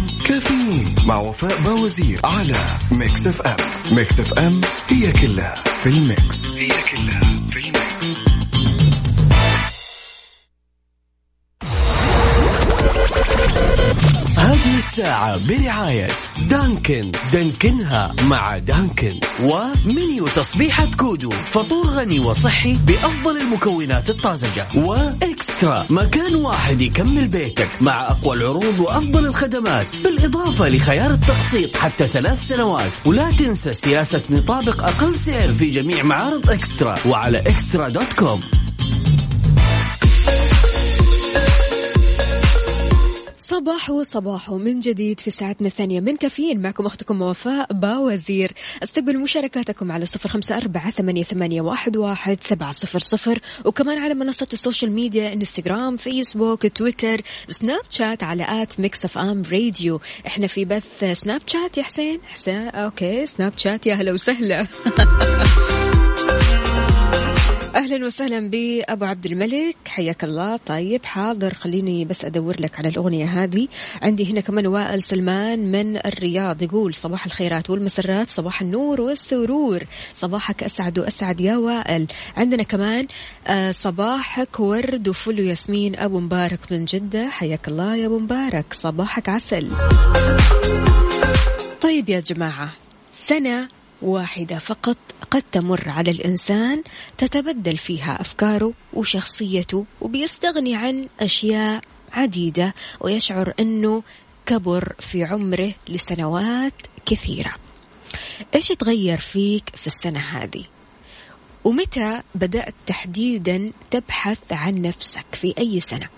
مع 1.11 1.17
وفاء 1.17 1.61
باوزير 1.61 2.19
على 2.23 2.55
Mix 2.91 3.27
FM. 3.27 3.55
Mix 3.91 4.19
FM 4.19 4.61
هي 4.89 5.11
كلها 5.11 5.55
في 5.83 5.89
ال 5.89 6.01
mix. 6.01 6.51
هي 6.51 6.67
كلها. 6.67 7.40
الساعة 14.91 15.47
برعاية 15.47 16.07
دانكن. 16.49 17.11
دانكنها 17.33 18.15
مع 18.23 18.57
دانكن. 18.57 19.19
ومنيو 19.43 20.27
تصبيحة 20.27 20.87
كودو. 20.97 21.29
فطور 21.29 21.87
غني 21.87 22.19
وصحي 22.19 22.73
بأفضل 22.73 23.37
المكونات 23.37 24.09
الطازجة. 24.09 24.67
وإكسترا. 24.75 25.85
مكان 25.89 26.35
واحد 26.35 26.81
يكمل 26.81 27.27
بيتك 27.27 27.67
مع 27.81 28.07
أقوى 28.07 28.37
العروض 28.37 28.79
وأفضل 28.79 29.25
الخدمات. 29.25 29.87
بالإضافة 30.03 30.67
لخيار 30.67 31.11
التقسيط 31.11 31.77
حتى 31.77 32.07
ثلاث 32.07 32.47
سنوات. 32.47 32.91
ولا 33.05 33.31
تنسى 33.31 33.73
سياسة 33.73 34.21
نطابق 34.29 34.83
أقل 34.83 35.15
سعر 35.15 35.53
في 35.53 35.65
جميع 35.65 36.03
معارض 36.03 36.49
إكسترا. 36.49 36.95
وعلى 37.07 37.39
إكسترا 37.39 37.89
dot 37.89 38.13
com. 38.19 38.41
صباحو 43.61 44.03
صباحو 44.03 44.57
من 44.57 44.79
جديد 44.79 45.19
في 45.19 45.31
ساعتنا 45.31 45.67
الثانية 45.67 45.99
من 45.99 46.17
كافيين. 46.17 46.61
معكم 46.61 46.85
أختكم 46.85 47.21
وفاء 47.21 47.73
باوزير. 47.73 48.51
استقبل 48.83 49.19
مشاركاتكم 49.19 49.91
على 49.91 50.05
صفر 50.05 50.29
خمسة 50.29 50.57
أربعة 50.57 50.91
ثمانية, 50.91 51.23
ثمانية 51.23 51.61
واحد, 51.61 51.97
واحد 51.97 52.37
سبعة 52.43 52.71
صفر 52.71 52.99
صفر. 52.99 53.39
وكمان 53.65 53.97
على 53.97 54.13
منصة 54.13 54.47
ال 54.53 54.58
social 54.58 54.91
media 54.91 55.33
إنستغرام 55.33 55.97
فيسبوك 55.97 56.67
تويتر 56.67 57.21
سناب 57.47 57.81
شات 57.89 58.23
على 58.23 58.45
at 58.63 58.79
Mix 58.79 59.05
FM 59.05 59.43
Radio. 59.51 60.01
إحنا 60.27 60.47
في 60.47 60.65
بث 60.65 61.03
سناب 61.13 61.41
شات 61.47 61.77
يا 61.77 61.83
حسين؟ 61.83 62.19
حسين 62.23 62.67
okay 62.67 63.25
سناب 63.25 63.53
شات 63.57 63.85
يا 63.85 63.95
هلا 63.95 64.11
وسهلا. 64.11 64.67
أهلا 67.75 68.05
وسهلا 68.05 68.49
بأبو 68.49 69.05
عبد 69.05 69.25
الملك. 69.25 69.75
حياك 69.87 70.23
الله. 70.23 70.57
طيب 70.57 71.05
حاضر. 71.05 71.53
خليني 71.53 72.05
بس 72.05 72.25
أدور 72.25 72.61
لك 72.61 72.79
على 72.79 72.89
الأغنية 72.89 73.25
هذه. 73.25 73.67
عندي 74.01 74.31
هنا 74.31 74.41
كمان 74.41 74.67
وائل 74.67 75.03
سلمان 75.03 75.71
من 75.71 75.97
الرياض 75.97 76.61
يقول 76.61 76.93
صباح 76.93 77.25
الخيرات 77.25 77.69
والمسرات 77.69 78.29
صباح 78.29 78.61
النور 78.61 79.01
والسرور. 79.01 79.83
صباحك 80.13 80.63
أسعد 80.63 80.99
وأسعد 80.99 81.39
يا 81.39 81.57
وائل. 81.57 82.07
عندنا 82.37 82.63
كمان 82.63 83.07
آه 83.47 83.71
صباحك 83.71 84.59
ورد 84.59 85.07
وفل 85.07 85.39
وياسمين. 85.39 85.95
أبو 85.95 86.19
مبارك 86.19 86.59
من 86.71 86.85
جدة. 86.85 87.29
حياك 87.29 87.67
الله 87.67 87.95
يا 87.95 88.05
أبو 88.05 88.19
مبارك. 88.19 88.73
صباحك 88.73 89.29
عسل. 89.29 89.71
طيب 91.81 92.09
يا 92.09 92.19
جماعة 92.19 92.71
سنة 93.11 93.67
واحدة 94.01 94.59
فقط. 94.59 94.97
قد 95.31 95.43
تمر 95.51 95.89
على 95.89 96.11
الإنسان 96.11 96.83
تتبدل 97.17 97.77
فيها 97.77 98.21
أفكاره 98.21 98.73
وشخصيته 98.93 99.85
وبيستغني 100.01 100.75
عن 100.75 101.09
أشياء 101.19 101.81
عديدة 102.11 102.73
ويشعر 102.99 103.53
أنه 103.59 104.03
كبر 104.45 104.93
في 104.99 105.23
عمره 105.23 105.73
لسنوات 105.89 106.73
كثيرة 107.05 107.53
إيش 108.55 108.67
تغير 108.67 109.17
فيك 109.17 109.75
في 109.75 109.87
السنة 109.87 110.19
هذه؟ 110.19 110.63
ومتى 111.63 112.21
بدأت 112.35 112.73
تحديدا 112.85 113.71
تبحث 113.91 114.53
عن 114.53 114.81
نفسك 114.81 115.25
في 115.31 115.53
أي 115.57 115.79
سنة؟ 115.79 116.09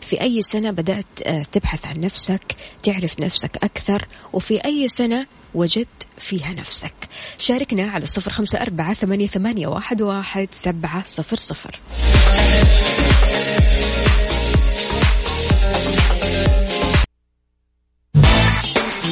في 0.00 0.20
أي 0.20 0.42
سنة 0.42 0.70
بدأت 0.70 1.06
آه، 1.22 1.42
تبحث 1.42 1.86
عن 1.86 2.00
نفسك 2.00 2.56
تعرف 2.82 3.20
نفسك 3.20 3.56
أكثر 3.56 4.06
وفي 4.32 4.64
أي 4.64 4.88
سنة 4.88 5.26
وجدت 5.54 6.06
فيها 6.18 6.52
نفسك. 6.52 6.94
شاركنا 7.38 7.90
على 7.90 8.06
صفر 8.06 8.32
خمسة 8.32 8.62
أربعة 8.62 8.94
ثمانية, 8.94 9.26
ثمانية 9.26 9.66
واحد, 9.66 10.02
واحد 10.02 10.48
سبعة 10.52 11.04
صفر 11.06 11.36
صفر. 11.36 11.80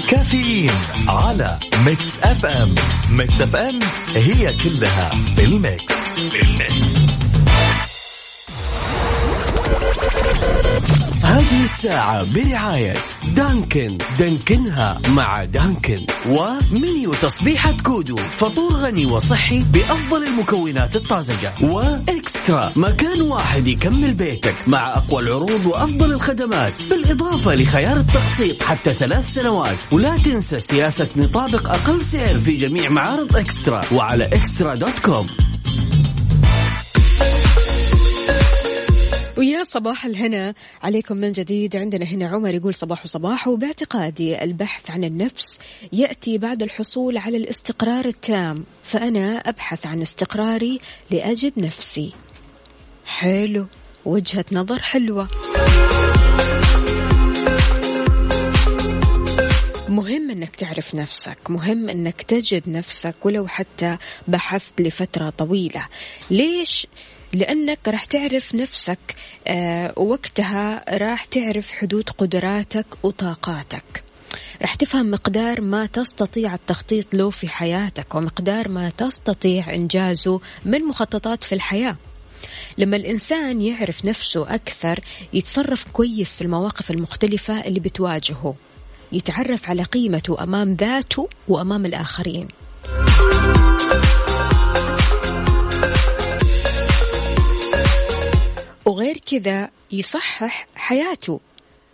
كافيين 0.08 0.70
على 1.08 1.58
Mix 1.86 2.18
FM. 2.18 2.74
Mix 3.10 3.40
FM 3.40 3.78
هي 4.14 4.56
كلها 4.56 5.10
في 5.36 5.44
ال 5.44 5.57
mix 5.57 5.94
بال 6.18 6.46
mix. 6.46 7.00
هذه 11.24 11.64
الساعة 11.64 12.24
برعاية 12.34 12.94
دانكن 13.36 13.98
دانكنها 14.18 15.00
مع 15.08 15.44
دانكن. 15.44 16.06
ومنيو 16.28 17.14
تصبيحة 17.14 17.74
كودو 17.84 18.16
فطور 18.16 18.72
غني 18.72 19.06
وصحي 19.06 19.58
بأفضل 19.58 20.24
المكونات 20.24 20.96
الطازجة. 20.96 21.52
وإكسترا 21.62 22.72
مكان 22.76 23.20
واحد 23.20 23.66
يكمل 23.66 24.14
بيتك 24.14 24.54
مع 24.66 24.92
أقوى 24.92 25.22
العروض 25.22 25.66
وأفضل 25.66 26.12
الخدمات 26.12 26.72
بالإضافة 26.90 27.54
لخيار 27.54 27.96
التقسيط 27.96 28.62
حتى 28.62 28.94
ثلاث 28.94 29.34
سنوات. 29.34 29.76
ولا 29.92 30.16
تنسى 30.16 30.60
سياسة 30.60 31.08
نطابق 31.16 31.68
أقل 31.68 32.02
سعر 32.02 32.38
في 32.38 32.50
جميع 32.50 32.90
معارض 32.90 33.36
إكسترا 33.36 33.80
وعلى 33.92 34.24
إكسترا 34.24 34.74
dot 34.74 34.98
com. 35.04 35.26
صباح 39.70 40.04
الهنا. 40.04 40.54
عليكم 40.82 41.16
من 41.16 41.32
جديد. 41.32 41.76
عندنا 41.76 42.04
هنا 42.04 42.28
عمر 42.28 42.54
يقول 42.54 42.74
صباح 42.74 43.06
صباح 43.06 43.48
وباعتقادي 43.48 44.44
البحث 44.44 44.90
عن 44.90 45.04
النفس 45.04 45.58
يأتي 45.92 46.38
بعد 46.38 46.62
الحصول 46.62 47.16
على 47.16 47.36
الاستقرار 47.36 48.04
التام. 48.04 48.64
فأنا 48.82 49.38
أبحث 49.38 49.86
عن 49.86 50.02
استقراري 50.02 50.80
لأجد 51.10 51.52
نفسي. 51.56 52.12
حلو. 53.06 53.66
وجهة 54.04 54.44
نظر 54.52 54.82
حلوة. 54.82 55.28
مهم 59.88 60.30
إنك 60.30 60.56
تعرف 60.56 60.94
نفسك. 60.94 61.38
مهم 61.50 61.88
إنك 61.88 62.22
تجد 62.22 62.68
نفسك. 62.68 63.14
ولو 63.24 63.46
حتى 63.46 63.96
بحثت 64.28 64.80
لفترة 64.80 65.30
طويلة. 65.30 65.86
ليش؟ 66.30 66.86
لأنك 67.32 67.78
راح 67.88 68.04
تعرف 68.04 68.54
نفسك 68.54 68.98
وقتها 69.96 70.96
راح 70.96 71.24
تعرف 71.24 71.72
حدود 71.72 72.10
قدراتك 72.10 72.86
وطاقاتك. 73.02 74.02
راح 74.62 74.74
تفهم 74.74 75.10
مقدار 75.10 75.60
ما 75.60 75.86
تستطيع 75.86 76.54
التخطيط 76.54 77.14
له 77.14 77.30
في 77.30 77.48
حياتك 77.48 78.14
ومقدار 78.14 78.68
ما 78.68 78.90
تستطيع 78.90 79.74
إنجازه 79.74 80.40
من 80.64 80.84
مخططات 80.84 81.42
في 81.42 81.54
الحياة. 81.54 81.96
لما 82.78 82.96
الإنسان 82.96 83.62
يعرف 83.62 84.04
نفسه 84.04 84.54
أكثر 84.54 85.00
يتصرف 85.32 85.84
كويس 85.92 86.36
في 86.36 86.42
المواقف 86.42 86.90
المختلفة 86.90 87.60
اللي 87.60 87.80
بتواجهه. 87.80 88.54
يتعرف 89.12 89.68
على 89.68 89.82
قيمته 89.82 90.42
أمام 90.42 90.74
ذاته 90.74 91.28
وأمام 91.48 91.86
الآخرين. 91.86 92.48
وغير 99.10 99.22
كذا 99.26 99.70
يصحح 99.92 100.68
حياته 100.74 101.40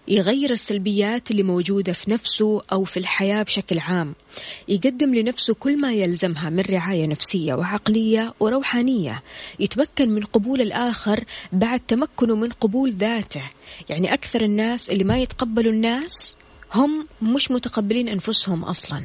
يغير 0.09 0.51
السلبيات 0.51 1.31
اللي 1.31 1.43
موجودة 1.43 1.93
في 1.93 2.11
نفسه 2.11 2.63
أو 2.73 2.85
في 2.85 2.97
الحياة 2.97 3.43
بشكل 3.43 3.79
عام. 3.79 4.15
يقدم 4.69 5.15
لنفسه 5.15 5.55
كل 5.55 5.81
ما 5.81 5.93
يلزمها 5.93 6.51
من 6.51 6.61
رعاية 6.61 7.07
نفسية 7.07 7.55
وعقلية 7.55 8.35
وروحانية. 8.41 9.23
يتمكن 9.61 10.11
من 10.11 10.25
قبول 10.25 10.61
الآخر 10.61 11.25
بعد 11.53 11.81
تمكنه 11.81 12.35
من 12.37 12.51
قبول 12.51 12.91
ذاته. 12.91 13.43
يعني 13.89 14.15
أكثر 14.15 14.41
الناس 14.41 14.91
اللي 14.91 15.05
ما 15.05 15.19
يتقبلوا 15.19 15.73
الناس 15.73 16.37
هم 16.75 17.07
مش 17.23 17.51
متقبلين 17.51 18.09
أنفسهم 18.09 18.65
أصلاً. 18.65 19.03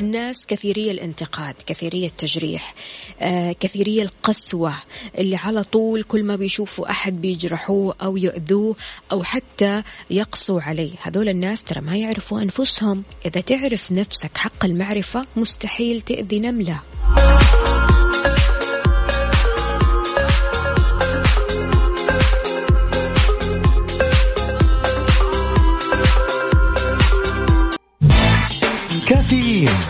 الناس 0.00 0.46
كثيري 0.46 0.90
الانتقاد 0.90 1.54
كثيري 1.66 2.06
التجريح 2.06 2.74
آه، 3.20 3.52
كثيري 3.60 4.02
القسوة 4.02 4.74
اللي 5.18 5.36
على 5.36 5.62
طول 5.64 6.02
كل 6.02 6.24
ما 6.24 6.36
بيشوفوا 6.36 6.90
أحد 6.90 7.20
بيجرحوه 7.20 7.94
أو 8.02 8.16
يؤذوه 8.16 8.76
أو 9.12 9.22
حتى 9.22 9.82
يقسوا 10.10 10.60
عليه. 10.60 10.92
هذول 11.02 11.28
الناس 11.28 11.62
ترى 11.62 11.80
ما 11.80 11.96
يعرفوا 11.96 12.40
أنفسهم. 12.42 13.02
إذا 13.26 13.40
تعرف 13.40 13.92
نفسك 13.92 14.38
حق 14.38 14.64
المعرفة 14.64 15.26
مستحيل 15.36 16.00
تأذي 16.00 16.40
نملة. 16.40 16.80
كافيين. 29.06 29.89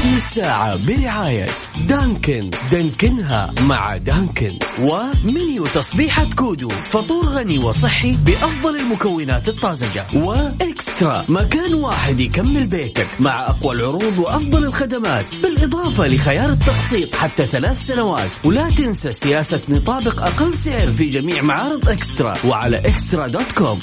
هذه 0.00 0.16
الساعة 0.16 0.86
برعاية 0.86 1.46
دانكن. 1.88 2.50
دانكنها 2.72 3.54
مع 3.60 3.96
دانكن. 3.96 4.58
ومنيو 4.80 5.66
تصبيحة 5.66 6.26
كودو. 6.36 6.68
فطور 6.68 7.24
غني 7.24 7.58
وصحي 7.58 8.12
بأفضل 8.12 8.76
المكونات 8.76 9.48
الطازجة. 9.48 10.06
وإكسترا. 10.14 11.24
مكان 11.28 11.74
واحد 11.74 12.20
يكمل 12.20 12.66
بيتك 12.66 13.06
مع 13.20 13.46
أقوى 13.46 13.74
العروض 13.74 14.18
وأفضل 14.18 14.64
الخدمات. 14.64 15.26
بالإضافة 15.42 16.06
لخيار 16.06 16.48
التقسيط 16.50 17.14
حتى 17.14 17.46
ثلاث 17.46 17.86
سنوات. 17.86 18.30
ولا 18.44 18.70
تنسى 18.70 19.12
سياسة 19.12 19.60
نطابق 19.68 20.22
أقل 20.22 20.54
سعر 20.54 20.92
في 20.92 21.04
جميع 21.04 21.42
معارض 21.42 21.88
إكسترا. 21.88 22.34
وعلى 22.44 22.78
إكسترا 22.78 23.26
dot 23.26 23.52
com. 23.58 23.80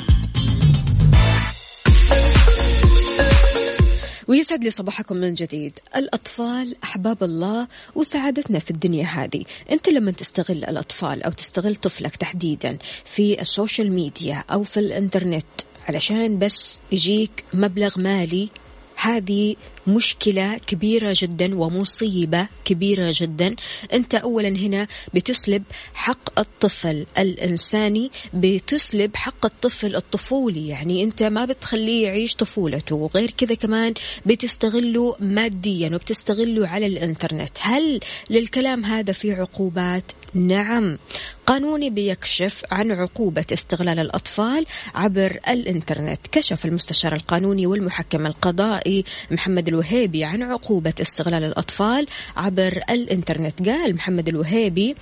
ويسعد 4.27 4.63
لي 4.63 4.69
صباحكم 4.69 5.17
من 5.17 5.33
جديد. 5.33 5.79
الأطفال 5.95 6.75
أحباب 6.83 7.23
الله 7.23 7.67
وسعادتنا 7.95 8.59
في 8.59 8.71
الدنيا 8.71 9.05
هذه. 9.05 9.43
أنت 9.71 9.89
لما 9.89 10.11
تستغل 10.11 10.65
الأطفال 10.65 11.23
أو 11.23 11.31
تستغل 11.31 11.75
طفلك 11.75 12.15
تحديدا 12.15 12.77
في 13.05 13.41
ال 13.41 13.49
social 13.49 13.91
media 13.91 14.43
أو 14.51 14.63
في 14.63 14.79
الإنترنت 14.79 15.45
علشان 15.89 16.39
بس 16.39 16.79
يجيك 16.91 17.43
مبلغ 17.53 17.99
مالي 17.99 18.49
هذه 18.95 19.55
مشكلة 19.88 20.58
كبيرة 20.58 21.15
جدا 21.17 21.56
ومصيبة 21.56 22.47
كبيرة 22.65 23.13
جدا. 23.15 23.56
أنت 23.93 24.15
أولا 24.15 24.50
هنا 24.50 24.88
بتسلب 25.13 25.63
حق 25.93 26.39
الطفل 26.39 27.06
الإنساني 27.17 28.12
بتسلب 28.34 29.15
حق 29.15 29.45
الطفل 29.45 29.95
الطفولي. 29.95 30.67
يعني 30.67 31.04
أنت 31.04 31.23
ما 31.23 31.45
بتخليه 31.45 32.08
يعيش 32.08 32.36
طفولته 32.36 32.95
وغير 32.95 33.32
كذا 33.32 33.56
كمان 33.56 33.93
بتستغله 34.26 35.15
ماديا 35.19 35.95
وبتستغله 35.95 36.67
على 36.67 36.86
الإنترنت. 36.86 37.58
هل 37.62 38.00
للكلام 38.30 38.86
هذا 38.86 39.13
في 39.13 39.32
عقوبات؟ 39.32 40.12
نعم. 40.34 40.97
قانوني 41.45 41.89
بيكشف 41.89 42.63
عن 42.71 42.91
عقوبة 42.91 43.45
استغلال 43.54 44.00
الأطفال 44.00 44.65
عبر 44.95 45.39
الإنترنت. 45.47 46.19
كشف 46.32 46.65
المستشار 46.65 47.13
القانوني 47.13 47.67
والمحكم 47.67 48.26
القضائي 48.26 49.04
محمد 49.32 49.69
الوهيبي 49.77 50.23
عن 50.23 50.43
عقوبة 50.43 50.93
استغلال 51.01 51.43
الأطفال 51.43 52.07
عبر 52.37 52.81
الإنترنت. 52.89 53.69
قال 53.69 53.95
محمد 53.95 54.27
الوهيبي 54.27 54.95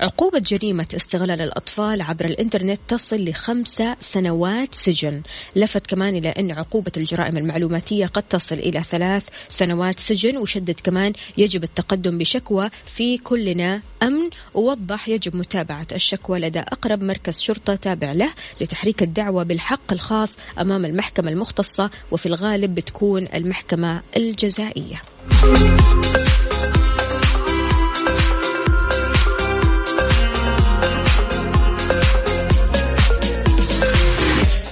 عقوبة 0.00 0.38
جريمة 0.38 0.86
استغلال 0.96 1.40
الأطفال 1.40 2.02
عبر 2.02 2.24
الإنترنت 2.24 2.80
تصل 2.88 3.24
لخمسة 3.24 3.96
سنوات 3.98 4.74
سجن. 4.74 5.22
لفت 5.56 5.86
كمان 5.86 6.16
إلى 6.16 6.28
أن 6.28 6.50
عقوبة 6.50 6.92
الجرائم 6.96 7.36
المعلوماتية 7.36 8.06
قد 8.06 8.22
تصل 8.22 8.54
إلى 8.54 8.82
ثلاث 8.82 9.22
سنوات 9.48 10.00
سجن 10.00 10.36
وشدد 10.36 10.80
كمان 10.84 11.12
يجب 11.38 11.64
التقدم 11.64 12.18
بشكوى 12.18 12.70
في 12.84 13.18
كلنا 13.18 13.82
أمن. 14.02 14.30
ووضح 14.54 15.08
يجب 15.08 15.36
متابعة 15.36 15.86
الشكوى 15.92 16.38
لدى 16.38 16.60
أقرب 16.60 17.02
مركز 17.02 17.38
شرطة 17.38 17.74
تابع 17.74 18.12
له 18.12 18.32
لتحريك 18.60 19.02
الدعوة 19.02 19.42
بالحق 19.42 19.92
الخاص 19.92 20.36
أمام 20.60 20.84
المحكمة 20.84 21.30
المختصة 21.30 21.90
وفي 22.10 22.26
الغالب 22.26 22.74
بتكون 22.74 23.28
المحكمة 23.34 24.02
الجزائية. 24.16 25.02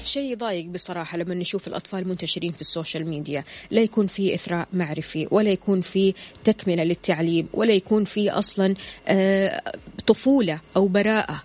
شيء 0.08 0.32
يضايق 0.32 0.66
بصراحة 0.66 1.18
لما 1.18 1.34
نشوف 1.34 1.68
الأطفال 1.68 2.08
منتشرين 2.08 2.52
في 2.52 2.60
السوشيال 2.60 3.08
ميديا. 3.08 3.44
لا 3.70 3.80
يكون 3.80 4.06
في 4.06 4.34
إثراء 4.34 4.68
معرفي 4.72 5.28
ولا 5.30 5.50
يكون 5.50 5.80
في 5.80 6.14
تكملة 6.44 6.84
للتعليم 6.84 7.48
ولا 7.54 7.72
يكون 7.72 8.04
في 8.04 8.30
أصلا 8.30 8.74
آه، 9.08 9.62
طفولة 10.06 10.60
أو 10.76 10.88
براءة. 10.88 11.42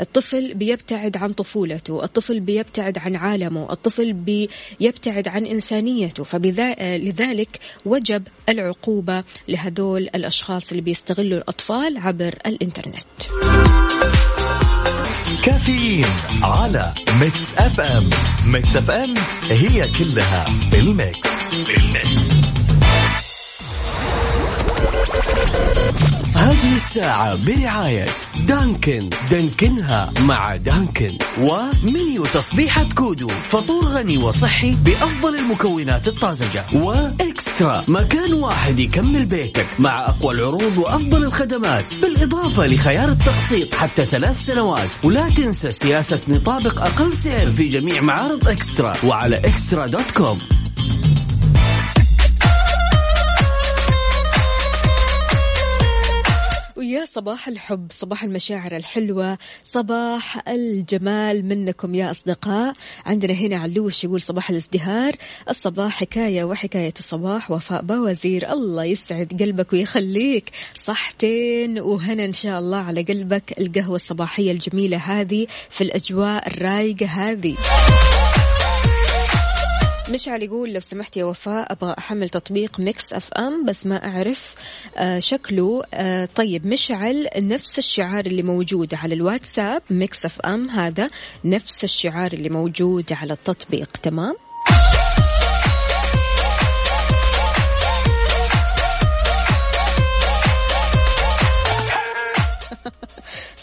الطفل 0.00 0.54
بيبتعد 0.54 1.16
عن 1.16 1.32
طفولته 1.32 2.04
الطفل 2.04 2.40
بيبتعد 2.40 2.98
عن 2.98 3.16
عالمه 3.16 3.72
الطفل 3.72 4.12
بيبتعد 4.12 5.28
عن 5.28 5.46
إنسانيته. 5.46 6.24
فلذلك 6.24 7.58
وجب 7.86 8.22
العقوبة 8.48 9.24
لهذول 9.48 10.02
الأشخاص 10.02 10.70
اللي 10.70 10.82
بيستغلوا 10.82 11.38
الأطفال 11.38 11.98
عبر 11.98 12.38
الإنترنت. 12.46 13.20
كافيين 15.42 16.06
على 16.42 16.94
Mix 17.20 17.54
FM 17.54 18.10
Mix 18.46 18.76
FM 18.76 19.14
هي 19.50 19.88
كلها 19.88 20.44
بال 20.70 20.89
mix. 20.89 21.28
هذه 26.36 26.74
الساعة 26.74 27.34
برعاية 27.34 28.06
دانكن. 28.46 29.10
دانكنها 29.30 30.12
مع 30.20 30.56
دانكن. 30.56 31.18
ومنيو 31.40 32.26
تصبيحة 32.26 32.84
كودو. 32.94 33.28
فطور 33.28 33.84
غني 33.84 34.18
وصحي 34.18 34.70
بأفضل 34.84 35.36
المكونات 35.36 36.08
الطازجة. 36.08 36.64
وإكسترا 37.54 37.84
مكان 37.88 38.32
واحد 38.32 38.80
يكمل 38.80 39.26
بيتك 39.26 39.66
مع 39.78 40.08
أقوى 40.08 40.34
العروض 40.34 40.78
وأفضل 40.78 41.24
الخدمات. 41.24 41.84
بالإضافة 42.02 42.66
لخيار 42.66 43.08
التقسيط 43.08 43.74
حتى 43.74 44.04
ثلاث 44.04 44.40
سنوات. 44.40 44.88
ولا 45.04 45.28
تنسى 45.28 45.72
سياسة 45.72 46.20
نطابق 46.28 46.80
أقل 46.80 47.14
سعر 47.14 47.52
في 47.52 47.62
جميع 47.62 48.00
معارض 48.00 48.48
إكسترا 48.48 48.92
وعلى 49.06 49.36
إكسترا 49.36 49.86
dot 49.86 50.10
com. 50.16 50.38
صباح 57.04 57.48
الحب 57.48 57.86
صباح 57.90 58.24
المشاعر 58.24 58.76
الحلوة 58.76 59.38
صباح 59.62 60.48
الجمال 60.48 61.44
منكم 61.44 61.94
يا 61.94 62.10
أصدقاء. 62.10 62.74
عندنا 63.06 63.32
هنا 63.32 63.56
علوش 63.56 64.04
يقول 64.04 64.20
صباح 64.20 64.50
الازدهار 64.50 65.12
الصباح 65.48 66.00
حكاية 66.00 66.44
وحكاية 66.44 66.94
الصباح 66.98 67.50
وفاء 67.50 67.82
باوزير 67.82 68.52
الله 68.52 68.84
يسعد 68.84 69.42
قلبك 69.42 69.72
ويخليك. 69.72 70.50
صحتين 70.74 71.78
وهنا 71.78 72.24
إن 72.24 72.32
شاء 72.32 72.58
الله 72.58 72.78
على 72.78 73.02
قلبك 73.02 73.60
القهوة 73.60 73.96
الصباحية 73.96 74.52
الجميلة 74.52 74.96
هذه 74.96 75.46
في 75.70 75.84
الأجواء 75.84 76.46
الرايقة 76.46 77.06
هذه. 77.06 77.56
مشعل 80.10 80.42
يقول 80.42 80.72
لو 80.72 80.80
سمحت 80.80 81.16
يا 81.16 81.24
وفاء 81.24 81.72
أبغى 81.72 81.94
أحمل 81.98 82.28
تطبيق 82.28 82.80
Mix 82.80 83.12
FM 83.12 83.64
بس 83.66 83.86
ما 83.86 84.04
أعرف 84.04 84.54
آه 84.96 85.18
شكله. 85.18 85.82
آه 85.94 86.28
طيب 86.36 86.66
مشعل 86.66 87.28
نفس 87.36 87.78
الشعار 87.78 88.26
اللي 88.26 88.42
موجود 88.42 88.94
على 88.94 89.14
الواتساب 89.14 89.82
Mix 89.90 90.24
FM 90.24 90.70
هذا 90.70 91.10
نفس 91.44 91.84
الشعار 91.84 92.32
اللي 92.32 92.48
موجود 92.48 93.12
على 93.12 93.32
التطبيق 93.32 93.88
تمام؟ 94.02 94.34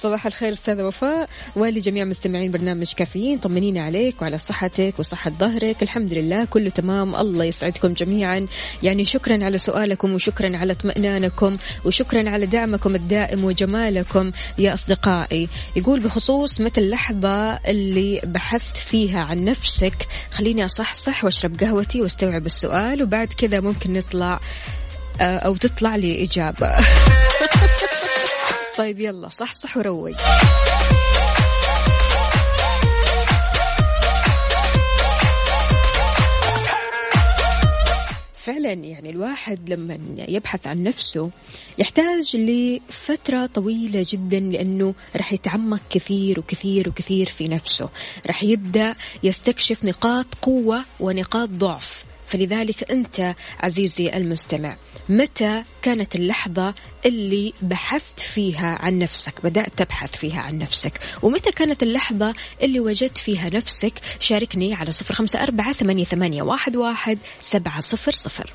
صباح 0.02 0.26
الخير 0.26 0.54
أستاذة 0.54 0.84
وفاء. 0.84 1.30
ولجميع 1.56 2.06
مستمعين 2.06 2.52
برنامج 2.52 2.94
كافيين 2.94 3.38
طمنينا 3.38 3.82
عليك 3.82 4.22
وعلى 4.22 4.38
صحتك 4.38 4.94
وصحة 4.98 5.32
ظهرك. 5.40 5.84
الحمد 5.84 6.14
لله 6.14 6.46
كله 6.46 6.70
تمام. 6.70 7.16
الله 7.16 7.46
يسعدكم 7.46 7.94
جميعا. 7.94 8.48
يعني 8.84 9.06
شكرا 9.06 9.46
على 9.46 9.58
سؤالكم 9.58 10.14
وشكرا 10.14 10.58
على 10.58 10.74
اطمئنانكم 10.74 11.58
وشكرا 11.86 12.30
على 12.30 12.46
دعمكم 12.46 12.96
الدائم 12.96 13.44
وجمالكم 13.44 14.32
يا 14.58 14.74
أصدقائي. 14.74 15.50
يقول 15.76 16.00
بخصوص 16.00 16.62
متى 16.62 16.82
اللحظة 16.82 17.54
اللي 17.54 18.22
بحثت 18.24 18.78
فيها 18.78 19.22
عن 19.24 19.46
نفسك؟ 19.46 20.08
خليني 20.32 20.66
أصحصح 20.66 21.24
وأشرب 21.24 21.60
قهوتي 21.60 22.02
واستوعب 22.02 22.46
السؤال 22.46 23.04
وبعد 23.04 23.28
كذا 23.28 23.60
ممكن 23.60 23.94
نطلع 23.94 24.40
آه، 25.22 25.38
أو 25.38 25.56
تطلع 25.56 25.96
لي 25.96 26.24
إجابة. 26.24 26.76
طيب 28.78 29.00
يلا 29.00 29.30
صح 29.30 29.54
صح 29.54 29.78
وروق. 29.78 30.12
فعلا 38.44 38.74
يعني 38.74 39.10
الواحد 39.10 39.70
لما 39.70 39.98
يبحث 40.30 40.68
عن 40.68 40.84
نفسه 40.84 41.30
يحتاج 41.78 42.36
لفترة 42.36 43.46
طويلة 43.46 44.06
جدا 44.10 44.40
لأنه 44.40 44.94
رح 45.18 45.34
يتعمق 45.34 45.82
كثير 45.90 46.40
وكثير 46.40 46.90
وكثير 46.90 47.30
في 47.30 47.48
نفسه. 47.48 47.90
رح 48.28 48.44
يبدأ 48.44 48.96
يستكشف 49.24 49.86
نقاط 49.86 50.26
قوة 50.42 50.86
ونقاط 51.00 51.50
ضعف. 51.50 52.06
فلذلك 52.32 52.92
أنت 52.92 53.36
عزيزي 53.60 54.10
المستمع 54.10 54.76
متى 55.10 55.64
كانت 55.82 56.16
اللحظة 56.16 56.74
اللي 57.06 57.54
بحثت 57.62 58.20
فيها 58.20 58.78
عن 58.82 59.00
نفسك 59.00 59.34
بدأت 59.44 59.74
تبحث 59.78 60.16
فيها 60.16 60.42
عن 60.42 60.58
نفسك؟ 60.58 61.00
ومتى 61.22 61.52
كانت 61.52 61.84
اللحظة 61.84 62.34
اللي 62.64 62.80
وجدت 62.80 63.18
فيها 63.18 63.50
نفسك؟ 63.50 63.94
شاركني 64.20 64.74
على 64.74 64.92
صفر 64.92 65.14
خمسة 65.14 65.44
أربعة 65.44 65.74
ثمانية, 65.74 66.06
واحد 66.78 67.20
سبعة 67.42 67.80
صفر 67.80 68.12
صفر. 68.12 68.54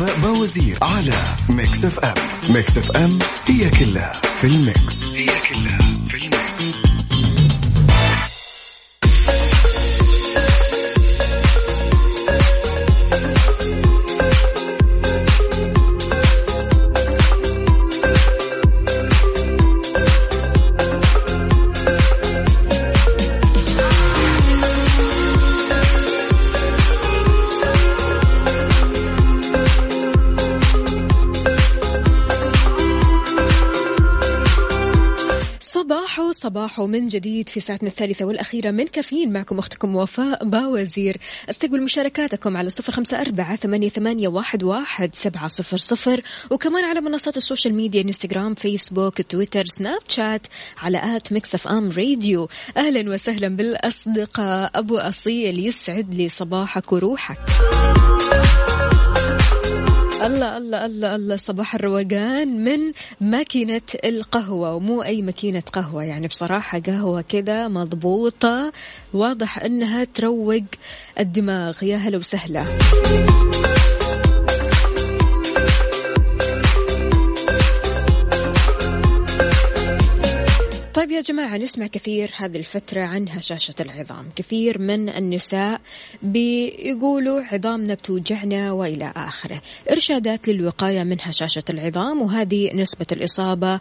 وفاء 0.00 0.18
باوزير 0.22 0.78
على 0.82 1.12
Mix 1.48 1.84
FM. 1.84 2.14
Mix 2.48 2.78
FM 2.78 3.18
هي 3.46 3.70
كلها 3.70 4.20
في 4.40 4.46
ال 4.46 4.58
mix. 4.58 5.04
هي 5.14 5.26
كلها. 5.26 5.81
صباحو 36.42 36.72
صباحو 36.72 36.86
من 36.86 37.08
جديد 37.08 37.48
في 37.48 37.60
ساعتنا 37.60 37.88
الثالثة 37.88 38.24
والأخيرة 38.24 38.70
من 38.70 38.86
كافيين 38.86 39.32
معكم 39.32 39.58
أختكم 39.58 39.96
وفاء 39.96 40.44
باوزير. 40.44 41.16
استقبل 41.50 41.82
مشاركاتكم 41.82 42.56
على 42.56 42.70
صفر 42.70 42.92
خمسة 42.92 43.20
أربعة 43.20 43.56
ثمانية, 43.56 43.88
ثمانية 43.88 44.28
واحد, 44.28 44.62
واحد 44.62 45.14
سبعة 45.14 45.48
صفر 45.48 45.76
صفر. 45.76 46.22
وكمان 46.50 46.84
على 46.84 47.00
منصات 47.00 47.36
ال 47.36 47.41
social 47.41 47.74
media 47.74 48.02
إنستغرام 48.02 48.54
فيسبوك 48.54 49.20
تويتر 49.22 49.64
سناب 49.64 50.00
شات 50.08 50.46
على 50.78 51.16
at 51.16 51.32
Mix 51.32 51.54
FM 51.54 51.90
Radio. 51.90 52.48
أهلا 52.76 53.10
وسهلا 53.10 53.48
بالأصدقاء. 53.56 54.70
أبو 54.74 54.98
أصيل 54.98 55.66
يسعد 55.66 56.14
لي 56.14 56.28
صباحك 56.28 56.92
وروحك. 56.92 57.38
الله 60.26 60.56
الله 60.58 60.86
الله 60.86 61.14
الله. 61.14 61.36
صباح 61.36 61.74
الروقان 61.74 62.64
من 62.64 62.92
ماكينة 63.20 63.80
القهوة 64.04 64.74
ومو 64.74 65.02
أي 65.02 65.22
ماكينة 65.22 65.62
قهوة. 65.72 66.04
يعني 66.04 66.26
بصراحة 66.26 66.78
قهوة 66.78 67.20
كذا 67.22 67.68
مضبوطة 67.68 68.72
واضح 69.14 69.58
أنها 69.58 70.04
تروق 70.04 70.64
الدماغ. 71.18 71.84
يا 71.84 71.96
هلا 71.96 72.18
وسهلا. 72.18 72.64
جماعة 81.22 81.56
نسمع 81.56 81.86
كثير 81.86 82.30
هذه 82.36 82.56
الفترة 82.56 83.00
عن 83.00 83.28
هشاشة 83.28 83.74
العظام. 83.80 84.26
كثير 84.36 84.78
من 84.78 85.08
النساء 85.08 85.80
بيقولوا 86.22 87.40
عظامنا 87.40 87.94
بتوجعنا 87.94 88.72
وإلى 88.72 89.12
آخره. 89.16 89.62
إرشادات 89.90 90.48
للوقاية 90.48 91.02
من 91.02 91.16
هشاشة 91.20 91.64
العظام 91.70 92.22
وهذه 92.22 92.70
نسبة 92.74 93.06
الإصابة 93.12 93.80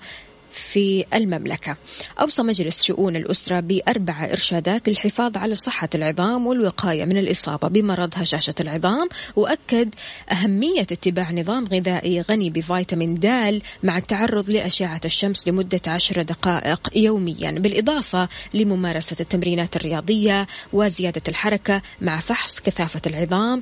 في 0.52 1.06
المملكة. 1.14 1.78
أوصى 2.22 2.44
مجلس 2.44 2.84
شؤون 2.84 3.16
الأسرة 3.16 3.60
بأربع 3.60 4.26
إرشادات 4.26 4.90
للحفاظ 4.90 5.38
على 5.38 5.56
صحة 5.56 5.90
العظام 5.96 6.48
والوقاية 6.48 7.06
من 7.06 7.18
الإصابة 7.18 7.68
بمرض 7.68 8.14
هشاشة 8.16 8.56
العظام 8.60 9.10
وأكد 9.36 9.96
أهمية 10.32 10.82
اتباع 10.82 11.32
نظام 11.32 11.66
غذائي 11.66 12.22
غني 12.22 12.50
بفيتامين 12.50 13.16
د 13.16 13.62
مع 13.84 13.98
التعرض 13.98 14.50
لأشعة 14.50 15.02
الشمس 15.06 15.48
لمدة 15.48 15.82
عشر 15.88 16.22
دقائق 16.22 16.90
يوميا 16.96 17.52
بالإضافة 17.52 18.30
لممارسة 18.54 19.16
التمرينات 19.20 19.76
الرياضية 19.76 20.48
وزيادة 20.74 21.22
الحركة 21.28 21.82
مع 22.02 22.20
فحص 22.20 22.60
كثافة 22.60 23.02
العظام 23.08 23.60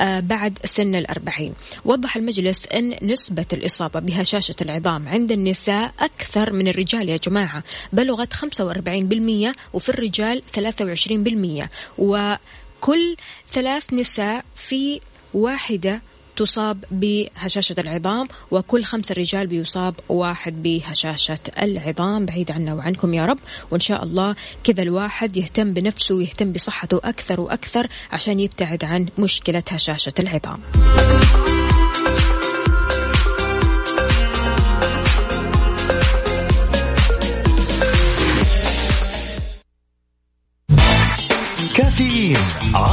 بعد 0.00 0.58
سن 0.64 0.94
الأربعين. 0.94 1.54
وضح 1.84 2.16
المجلس 2.16 2.66
أن 2.66 2.96
نسبة 3.02 3.46
الإصابة 3.52 4.00
بهشاشة 4.00 4.54
العظام 4.62 5.08
عند 5.08 5.32
النساء 5.32 5.89
أكثر 6.00 6.52
من 6.52 6.68
الرجال 6.68 7.08
يا 7.08 7.16
جماعة. 7.16 7.64
بلغت 7.92 8.32
45% 8.32 9.52
وفي 9.72 9.88
الرجال 9.88 10.42
23% 10.52 11.68
وكل 11.98 13.16
ثلاث 13.48 13.92
نساء 13.92 14.44
في 14.54 15.00
واحدة 15.34 16.02
تصاب 16.36 16.84
بهشاشة 16.90 17.74
العظام 17.78 18.28
وكل 18.50 18.84
خمسة 18.84 19.14
رجال 19.14 19.46
بيصاب 19.46 19.94
واحد 20.08 20.62
بهشاشة 20.62 21.38
العظام. 21.62 22.26
بعيد 22.26 22.50
عنا 22.50 22.74
وعنكم 22.74 23.14
يا 23.14 23.26
رب. 23.26 23.38
وإن 23.70 23.80
شاء 23.80 24.04
الله 24.04 24.36
كذا 24.64 24.82
الواحد 24.82 25.36
يهتم 25.36 25.72
بنفسه 25.72 26.14
ويهتم 26.14 26.52
بصحته 26.52 27.00
أكثر 27.04 27.40
وأكثر 27.40 27.88
عشان 28.12 28.40
يبتعد 28.40 28.84
عن 28.84 29.08
مشكلة 29.18 29.62
هشاشة 29.70 30.14
العظام. 30.18 30.60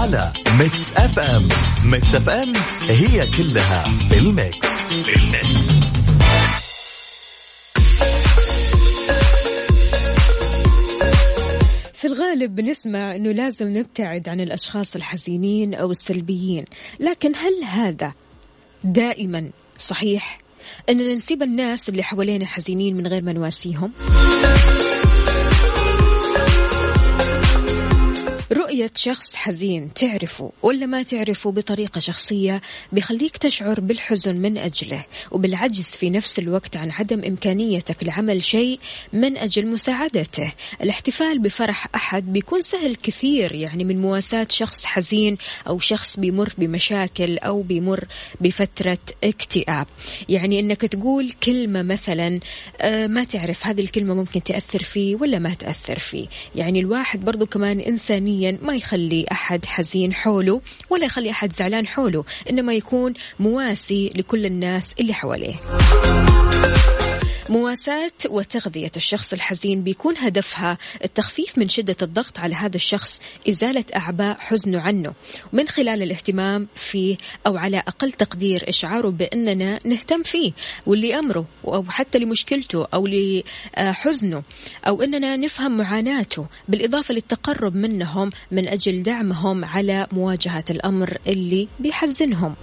Mix 0.07 0.93
FM 0.93 1.47
Mix 1.85 2.15
FM 2.15 2.53
هي 2.89 3.27
كلها 3.27 3.83
في 3.83 4.17
ال 4.17 4.30
mix 4.30 4.67
في 4.67 5.13
ال 5.15 5.23
mix 5.23 5.47
في 11.93 12.07
الغالب 12.07 12.55
بنسمع 12.55 13.15
إنه 13.15 13.31
لازم 13.31 13.77
نبتعد 13.77 14.29
عن 14.29 14.39
الأشخاص 14.39 14.95
الحزينين 14.95 15.73
أو 15.73 15.91
السلبيين، 15.91 16.65
لكن 16.99 17.35
هل 17.35 17.63
هذا 17.63 18.13
دائما 18.83 19.51
صحيح؟ 19.77 20.39
إننا 20.89 21.13
نسيب 21.13 21.43
الناس 21.43 21.89
اللي 21.89 22.03
حوالينا 22.03 22.45
حزينين 22.45 22.97
من 22.97 23.07
غير 23.07 23.23
ما 23.23 23.33
نواسيهم؟ 23.33 23.91
رؤية 28.77 28.91
شخص 28.95 29.35
حزين 29.35 29.93
تعرفه 29.93 30.51
ولا 30.63 30.85
ما 30.85 31.03
تعرفه 31.03 31.51
بطريقة 31.51 31.99
شخصية 31.99 32.61
بيخليك 32.91 33.37
تشعر 33.37 33.79
بالحزن 33.79 34.35
من 34.35 34.57
أجله 34.57 35.05
وبالعجز 35.31 35.85
في 35.85 36.09
نفس 36.09 36.39
الوقت 36.39 36.77
عن 36.77 36.91
عدم 36.91 37.23
إمكانيتك 37.23 38.03
لعمل 38.03 38.43
شيء 38.43 38.79
من 39.13 39.37
أجل 39.37 39.67
مساعدته. 39.67 40.53
الاحتفال 40.83 41.39
بفرح 41.39 41.87
أحد 41.95 42.33
بيكون 42.33 42.61
سهل 42.61 42.95
كثير 42.95 43.55
يعني 43.55 43.83
من 43.83 44.01
مواساة 44.01 44.47
شخص 44.49 44.85
حزين 44.85 45.37
أو 45.67 45.79
شخص 45.79 46.19
بيمر 46.19 46.53
بمشاكل 46.57 47.37
أو 47.37 47.61
بيمر 47.61 48.05
بفترة 48.41 48.97
اكتئاب. 49.23 49.87
يعني 50.29 50.59
أنك 50.59 50.81
تقول 50.81 51.31
كلمة 51.31 51.81
مثلا 51.81 52.39
آه، 52.81 53.07
ما 53.07 53.23
تعرف 53.23 53.67
هذه 53.67 53.81
الكلمة 53.81 54.13
ممكن 54.13 54.43
تأثر 54.43 54.83
فيه 54.83 55.15
ولا 55.15 55.39
ما 55.39 55.53
تأثر 55.53 55.99
فيه. 55.99 56.27
يعني 56.55 56.79
الواحد 56.79 57.25
برضو 57.25 57.45
كمان 57.45 57.79
إنسانيا 57.79 58.59
ما 58.67 58.75
يخلي 58.75 59.25
أحد 59.31 59.65
حزين 59.65 60.13
حوله 60.13 60.61
ولا 60.89 61.05
يخلي 61.05 61.29
أحد 61.31 61.53
زعلان 61.53 61.87
حوله 61.87 62.23
إنما 62.49 62.73
يكون 62.73 63.13
مواسي 63.39 64.09
لكل 64.15 64.45
الناس 64.45 64.93
اللي 64.99 65.13
حواليه. 65.13 65.55
مواساة 67.49 68.11
وتغذية 68.29 68.91
الشخص 68.95 69.33
الحزين 69.33 69.83
بيكون 69.83 70.17
هدفها 70.17 70.77
التخفيف 71.03 71.57
من 71.57 71.69
شدة 71.69 71.95
الضغط 72.01 72.39
على 72.39 72.55
هذا 72.55 72.75
الشخص 72.75 73.21
إزالة 73.49 73.85
أعباء 73.95 74.37
حزنه 74.39 74.81
عنه. 74.81 75.13
من 75.53 75.67
خلال 75.67 76.03
الاهتمام 76.03 76.67
فيه 76.75 77.17
أو 77.47 77.57
على 77.57 77.77
أقل 77.77 78.11
تقدير 78.11 78.69
إشعاره 78.69 79.09
بأننا 79.09 79.79
نهتم 79.85 80.23
فيه 80.23 80.51
واللي 80.85 81.19
أمره 81.19 81.45
أو 81.65 81.83
حتى 81.89 82.19
لمشكلته 82.19 82.87
أو 82.93 83.07
لحزنه 83.07 84.43
أو 84.87 85.01
أننا 85.01 85.37
نفهم 85.37 85.77
معاناته 85.77 86.45
بالإضافة 86.67 87.13
للتقرب 87.13 87.75
منهم 87.75 88.31
من 88.51 88.67
أجل 88.67 89.03
دعمهم 89.03 89.65
على 89.65 90.07
مواجهة 90.11 90.65
الأمر 90.69 91.17
اللي 91.27 91.67
بيحزنهم. 91.79 92.55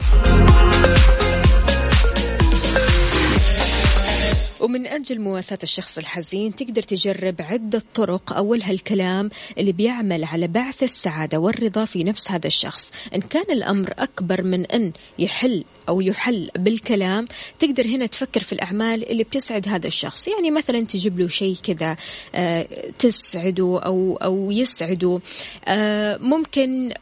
ومن 4.61 4.87
أجل 4.87 5.21
مواساة 5.21 5.59
الشخص 5.63 5.99
الحزين 5.99 6.55
تقدر 6.55 6.83
تجرب 6.83 7.35
عدة 7.41 7.83
طرق 7.95 8.33
أولها 8.33 8.71
الكلام 8.71 9.31
اللي 9.59 9.73
بيعمل 9.73 10.25
على 10.25 10.49
بعث 10.49 10.83
السعادة 10.83 11.39
والرضا 11.39 11.85
في 11.85 12.05
نفس 12.05 12.31
هذا 12.31 12.47
الشخص. 12.47 12.93
إن 13.15 13.21
كان 13.21 13.51
الأمر 13.51 13.95
أكبر 13.99 14.43
من 14.43 14.67
أن 14.67 14.93
يحل 15.19 15.65
أو 15.89 16.01
يحل 16.01 16.51
بالكلام 16.57 17.29
تقدر 17.59 17.87
هنا 17.87 18.07
تفكر 18.07 18.41
في 18.41 18.53
الأعمال 18.53 19.11
اللي 19.11 19.25
بتسعد 19.25 19.69
هذا 19.69 19.87
الشخص. 19.87 20.29
يعني 20.29 20.51
مثلا 20.51 20.81
تجيب 20.81 21.19
له 21.19 21.29
شيء 21.29 21.57
كذا 21.63 21.97
آه، 22.35 22.69
تسعده 22.99 23.81
أو, 23.85 24.17
أو 24.17 24.51
يسعده. 24.51 25.21
آه، 25.69 26.17
ممكن 26.17 26.93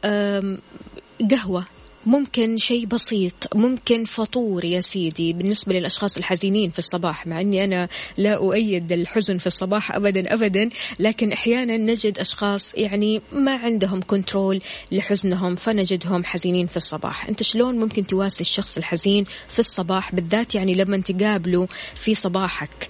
قهوة. 1.31 1.65
ممكن 2.05 2.57
شيء 2.57 2.85
بسيط 2.85 3.55
ممكن 3.55 4.05
فطور 4.05 4.65
يا 4.65 4.81
سيدي 4.81 5.33
بالنسبة 5.33 5.73
للأشخاص 5.73 6.17
الحزينين 6.17 6.71
في 6.71 6.79
الصباح 6.79 7.27
مع 7.27 7.41
أني 7.41 7.63
أنا 7.63 7.89
لا 8.17 8.35
أؤيد 8.35 8.91
الحزن 8.91 9.37
في 9.37 9.47
الصباح 9.47 9.95
أبدا 9.95 10.33
أبدا 10.33 10.69
لكن 10.99 11.31
أحيانا 11.31 11.77
نجد 11.77 12.19
أشخاص 12.19 12.73
يعني 12.75 13.21
ما 13.31 13.55
عندهم 13.55 14.01
كنترول 14.01 14.61
لحزنهم 14.91 15.55
فنجدهم 15.55 16.23
حزينين 16.23 16.67
في 16.67 16.77
الصباح. 16.77 17.27
أنت 17.29 17.43
شلون 17.43 17.79
ممكن 17.79 18.07
تواسي 18.07 18.41
الشخص 18.41 18.77
الحزين 18.77 19.25
في 19.47 19.59
الصباح؟ 19.59 20.15
بالذات 20.15 20.55
يعني 20.55 20.73
لما 20.73 20.97
تقابله 20.97 21.67
في 21.95 22.15
صباحك. 22.15 22.89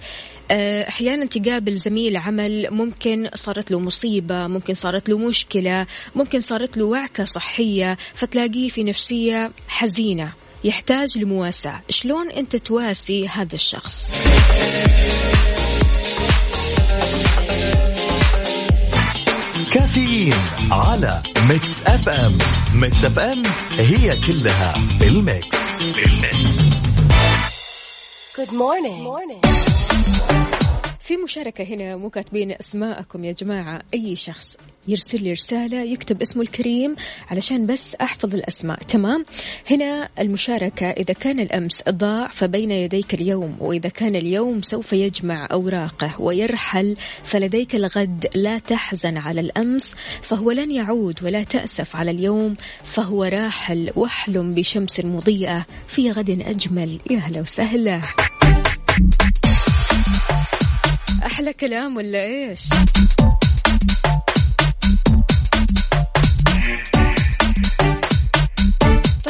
أحيانا 0.50 1.26
تقابل 1.26 1.74
زميل 1.76 2.16
عمل 2.16 2.70
ممكن 2.70 3.30
صارت 3.34 3.70
له 3.70 3.80
مصيبة 3.80 4.46
ممكن 4.46 4.74
صارت 4.74 5.08
له 5.08 5.18
مشكلة 5.18 5.86
ممكن 6.14 6.40
صارت 6.40 6.76
له 6.76 6.84
وعكة 6.84 7.24
صحية 7.24 7.98
فتلاقيه 8.14 8.68
في 8.68 8.84
نفسية 8.84 9.50
حزينة 9.68 10.32
يحتاج 10.64 11.18
لمواساة 11.18 11.80
شلون 11.88 12.30
أنت 12.30 12.56
تواسي 12.56 13.28
هذا 13.28 13.54
الشخص 13.54 14.04
كافيين 19.72 20.34
على 20.70 21.22
Mix 21.48 21.82
FM 21.82 22.38
Mix 22.74 23.04
FM 23.04 23.42
هي 23.78 24.16
كلها 24.16 24.72
في 24.98 25.08
ال 25.08 25.20
Mix 25.20 25.56
في 25.78 26.04
ال 26.04 26.22
Mix 26.22 26.74
Good 28.36 28.52
morning. 28.52 28.98
Good 28.98 29.12
morning. 29.12 29.73
في 31.04 31.16
مشاركة 31.16 31.64
هنا 31.64 31.96
مو 31.96 32.10
كاتبين 32.10 32.52
أسماءكم 32.52 33.24
يا 33.24 33.32
جماعة. 33.32 33.82
أي 33.94 34.16
شخص 34.16 34.56
يرسل 34.88 35.22
لي 35.22 35.32
رسالة 35.32 35.82
يكتب 35.82 36.22
اسمه 36.22 36.42
الكريم 36.42 36.96
علشان 37.30 37.66
بس 37.66 37.94
أحفظ 37.94 38.34
الأسماء. 38.34 38.78
تمام؟ 38.78 39.24
هنا 39.70 40.08
المشاركة 40.18 40.90
إذا 40.90 41.14
كان 41.14 41.40
الأمس 41.40 41.82
ضاع 41.88 42.28
فبين 42.28 42.70
يديك 42.70 43.14
اليوم 43.14 43.56
وإذا 43.60 43.88
كان 43.88 44.16
اليوم 44.16 44.62
سوف 44.62 44.92
يجمع 44.92 45.48
أوراقه 45.52 46.20
ويرحل 46.20 46.96
فلديك 47.22 47.74
الغد 47.74 48.26
لا 48.34 48.58
تحزن 48.58 49.16
على 49.16 49.40
الأمس 49.40 49.94
فهو 50.22 50.50
لن 50.50 50.70
يعود 50.70 51.22
ولا 51.22 51.42
تأسف 51.42 51.96
على 51.96 52.10
اليوم 52.10 52.56
فهو 52.84 53.24
راحل 53.24 53.92
واحلم 53.96 54.54
بشمس 54.54 55.00
مضيئة 55.00 55.66
في 55.86 56.10
غد 56.10 56.30
أجمل. 56.30 57.00
يا 57.10 57.18
هلا 57.18 57.40
وسهلا. 57.40 58.00
أحلى 61.26 61.52
كلام 61.52 61.96
ولا 61.96 62.22
إيش؟ 62.22 62.68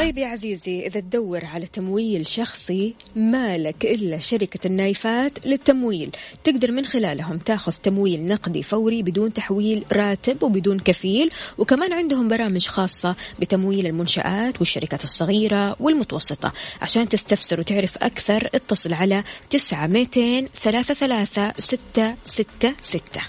طيب 0.05 0.17
يا 0.17 0.27
عزيزي 0.27 0.87
إذا 0.87 0.99
تدور 0.99 1.45
على 1.45 1.65
تمويل 1.65 2.27
شخصي 2.27 2.95
مالك 3.15 3.85
إلا 3.85 4.17
شركة 4.17 4.67
النايفات 4.67 5.45
للتمويل 5.45 6.11
تقدر 6.43 6.71
من 6.71 6.85
خلالهم 6.85 7.37
تاخذ 7.37 7.73
تمويل 7.73 8.27
نقدي 8.27 8.63
فوري 8.63 9.03
بدون 9.03 9.33
تحويل 9.33 9.85
راتب 9.91 10.43
وبدون 10.43 10.79
كفيل 10.79 11.31
وكمان 11.57 11.93
عندهم 11.93 12.27
برامج 12.27 12.67
خاصة 12.67 13.15
بتمويل 13.39 13.87
المنشآت 13.87 14.59
والشركات 14.59 15.03
الصغيرة 15.03 15.75
والمتوسطة 15.79 16.53
عشان 16.81 17.09
تستفسر 17.09 17.59
وتعرف 17.59 17.97
أكثر 17.97 18.49
اتصل 18.53 18.93
على 18.93 19.23
تسعة 19.49 19.87
ميتين 19.87 20.47
ثلاثة 20.47 20.93
ثلاثة 20.93 21.53
ستة 21.57 22.15
ستة 22.25 22.75
ستة 22.81 23.21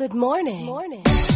Good 0.00 0.12
morning. 0.12 0.66
Good 0.66 0.74
morning. 0.74 1.33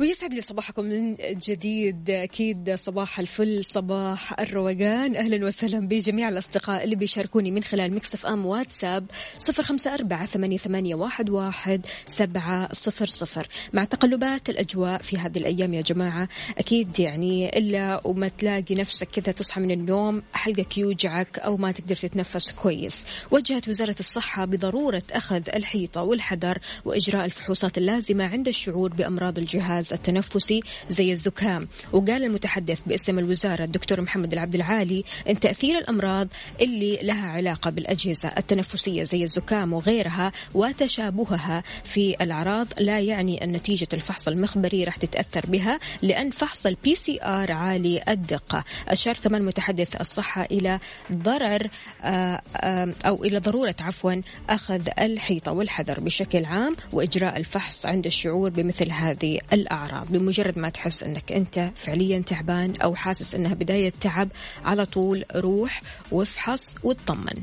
ويسعد 0.00 0.34
لي 0.34 0.40
صباحكم 0.40 0.84
من 0.84 1.16
جديد. 1.48 2.10
أكيد 2.10 2.74
صباح 2.74 3.18
الفل 3.18 3.64
صباح 3.64 4.40
الروقان. 4.40 5.16
أهلا 5.16 5.46
وسهلا 5.46 5.88
بجميع 5.88 6.28
الأصدقاء 6.28 6.84
اللي 6.84 6.96
بيشاركوني 6.96 7.50
من 7.50 7.62
خلال 7.62 7.94
مكسف 7.94 8.26
أم 8.26 8.46
واتساب 8.46 9.06
صفر 9.38 9.62
خمسة 9.62 9.94
أربعة 9.94 10.26
ثمانية, 10.26 10.56
ثمانية 10.56 10.94
واحد, 10.94 11.30
واحد 11.30 11.86
سبعة 12.06 12.72
صفر 12.72 13.06
صفر. 13.06 13.48
مع 13.72 13.84
تقلبات 13.84 14.48
الأجواء 14.48 15.02
في 15.02 15.18
هذه 15.18 15.38
الأيام 15.38 15.74
يا 15.74 15.80
جماعة 15.80 16.28
أكيد 16.58 17.00
يعني 17.00 17.58
إلا 17.58 18.00
وما 18.04 18.28
تلاقي 18.28 18.74
نفسك 18.74 19.08
كذا 19.08 19.32
تصحى 19.32 19.60
من 19.60 19.70
النوم 19.70 20.22
حلقك 20.32 20.78
يوجعك 20.78 21.38
أو 21.38 21.56
ما 21.56 21.72
تقدر 21.72 21.96
تتنفس 21.96 22.52
كويس. 22.52 23.04
وجهت 23.30 23.68
وزارة 23.68 23.96
الصحة 24.00 24.44
بضرورة 24.44 25.02
أخذ 25.12 25.42
الحيطة 25.54 26.02
والحذر 26.02 26.58
وإجراء 26.84 27.24
الفحوصات 27.24 27.78
اللازمة 27.78 28.24
عند 28.24 28.48
الشعور 28.48 28.94
بأمراض 28.94 29.38
الجهاز. 29.38 29.83
التنفسي 29.92 30.60
زي 30.88 31.12
الزكام. 31.12 31.68
وقال 31.92 32.24
المتحدث 32.24 32.80
باسم 32.86 33.18
الوزارة 33.18 33.64
الدكتور 33.64 34.00
محمد 34.00 34.32
العبد 34.32 34.54
العالي 34.54 35.04
أن 35.28 35.40
تأثير 35.40 35.78
الأمراض 35.78 36.28
اللي 36.60 36.98
لها 37.02 37.26
علاقة 37.28 37.70
بالأجهزة 37.70 38.28
التنفسية 38.38 39.02
زي 39.02 39.24
الزكام 39.24 39.72
وغيرها 39.72 40.32
وتشابهها 40.54 41.62
في 41.84 42.16
الأعراض 42.20 42.66
لا 42.80 43.00
يعني 43.00 43.44
أن 43.44 43.52
نتيجة 43.52 43.88
الفحص 43.92 44.28
المخبري 44.28 44.84
راح 44.84 44.96
تتأثر 44.96 45.46
بها 45.46 45.80
لأن 46.02 46.30
فحص 46.30 46.66
ال 46.66 46.94
PCR 46.94 47.52
عالي 47.52 48.02
الدقة. 48.08 48.64
أشار 48.88 49.16
كمان 49.16 49.42
متحدث 49.42 50.00
الصحة 50.00 50.42
إلى 50.42 50.78
ضرر 51.12 51.68
آه، 52.02 52.42
آه، 52.56 52.94
أو 53.06 53.24
إلى 53.24 53.38
ضرورة 53.38 53.76
عفوا 53.80 54.14
أخذ 54.50 54.88
الحيطة 54.98 55.52
والحذر 55.52 56.00
بشكل 56.00 56.44
عام 56.44 56.76
وإجراء 56.92 57.36
الفحص 57.36 57.86
عند 57.86 58.06
الشعور 58.06 58.50
بمثل 58.50 58.90
هذه 58.90 59.40
الأعراض 59.52 59.73
بمجرد 60.10 60.58
ما 60.58 60.68
تحس 60.68 61.02
أنك 61.02 61.32
أنت 61.32 61.70
فعليا 61.76 62.18
تعبان 62.18 62.76
أو 62.76 62.94
حاسس 62.94 63.34
أنها 63.34 63.54
بداية 63.54 63.92
تعب 64.00 64.28
على 64.64 64.86
طول 64.86 65.24
روح 65.36 65.80
وافحص 66.10 66.74
واطمن. 66.82 67.42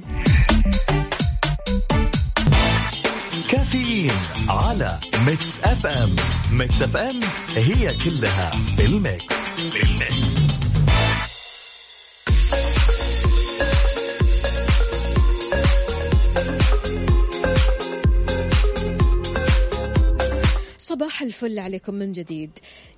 كافيين 3.49 4.11
على 4.49 4.99
Mix 5.27 5.59
FM. 5.59 6.15
Mix 6.51 6.81
FM 6.81 7.19
هي 7.55 7.93
كلها 7.93 8.51
في 8.75 8.85
ال 8.85 8.98
Mix 8.98 9.35
بال 9.59 9.86
Mix. 9.86 10.40
صباح 21.01 21.21
الفل 21.21 21.59
عليكم 21.59 21.93
من 21.93 22.11
جديد. 22.11 22.49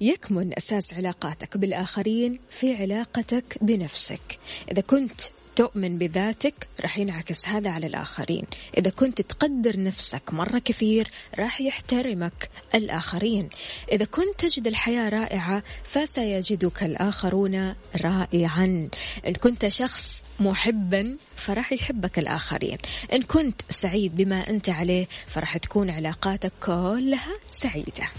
يكمن 0.02 0.54
أساس 0.58 0.94
علاقاتك 0.94 1.58
بالآخرين 1.58 2.40
في 2.50 2.76
علاقتك 2.76 3.58
بنفسك. 3.62 4.40
إذا 4.72 4.82
كنت 4.82 5.22
تؤمن 5.56 5.98
بذاتك 5.98 6.68
راح 6.82 6.98
ينعكس 6.98 7.48
هذا 7.48 7.70
على 7.70 7.88
الآخرين. 7.88 8.44
إذا 8.78 8.90
كنت 8.90 9.22
تقدر 9.22 9.84
نفسك 9.84 10.34
مرة 10.34 10.60
كثير 10.60 11.08
راح 11.40 11.62
يحترمك 11.62 12.50
الآخرين. 12.76 13.50
إذا 13.92 14.06
كنت 14.06 14.40
تجد 14.40 14.68
الحياة 14.68 15.10
رائعة 15.10 15.64
فسيجدك 15.84 16.84
الآخرون 16.84 17.76
رائعا. 18.02 18.90
إن 19.28 19.34
كنت 19.34 19.68
شخص 19.68 20.26
محبا 20.40 21.18
فراح 21.36 21.74
يحبك 21.74 22.20
الآخرين. 22.20 22.78
إن 23.14 23.22
كنت 23.22 23.62
سعيد 23.70 24.16
بما 24.16 24.50
أنت 24.50 24.70
عليه 24.70 25.08
فراح 25.28 25.58
تكون 25.58 25.90
علاقاتك 25.90 26.52
كلها 26.60 27.34
سعيدة. 27.48 28.10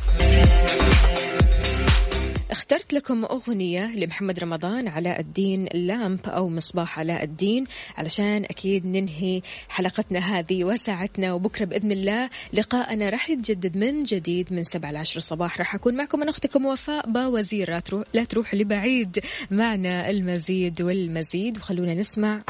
اخترت 2.51 2.93
لكم 2.93 3.25
أغنية 3.25 3.87
لمحمد 3.87 4.39
رمضان 4.39 4.89
علاء 4.89 5.21
الدين 5.21 5.69
لامب 5.75 6.21
أو 6.27 6.49
مصباح 6.49 6.99
علاء 6.99 7.25
الدين 7.25 7.65
علشان 7.97 8.45
أكيد 8.45 8.87
ننهي 8.87 9.43
حلقتنا 9.69 10.19
هذه 10.19 10.65
وساعتنا. 10.65 11.33
وبكرة 11.33 11.65
بإذن 11.65 11.93
الله 11.93 12.31
لقاءنا 12.53 13.11
راح 13.11 13.31
يتجدد 13.31 13.77
من 13.77 14.03
جديد 14.03 14.53
من 14.53 14.63
سبعة 14.63 14.91
لعشر 14.91 15.17
الصباح 15.17 15.59
راح 15.59 15.75
أكون 15.75 15.97
معكم 15.97 16.21
من 16.21 16.29
أختكم 16.29 16.67
وفاء 16.67 17.11
باوزير. 17.11 17.81
لا 18.15 18.25
تروح 18.25 18.55
لبعيد. 18.55 19.19
معنا 19.51 20.11
المزيد 20.11 20.83
والمزيد. 20.83 21.59
وخلونا 21.59 21.95
نسمع. 21.95 22.41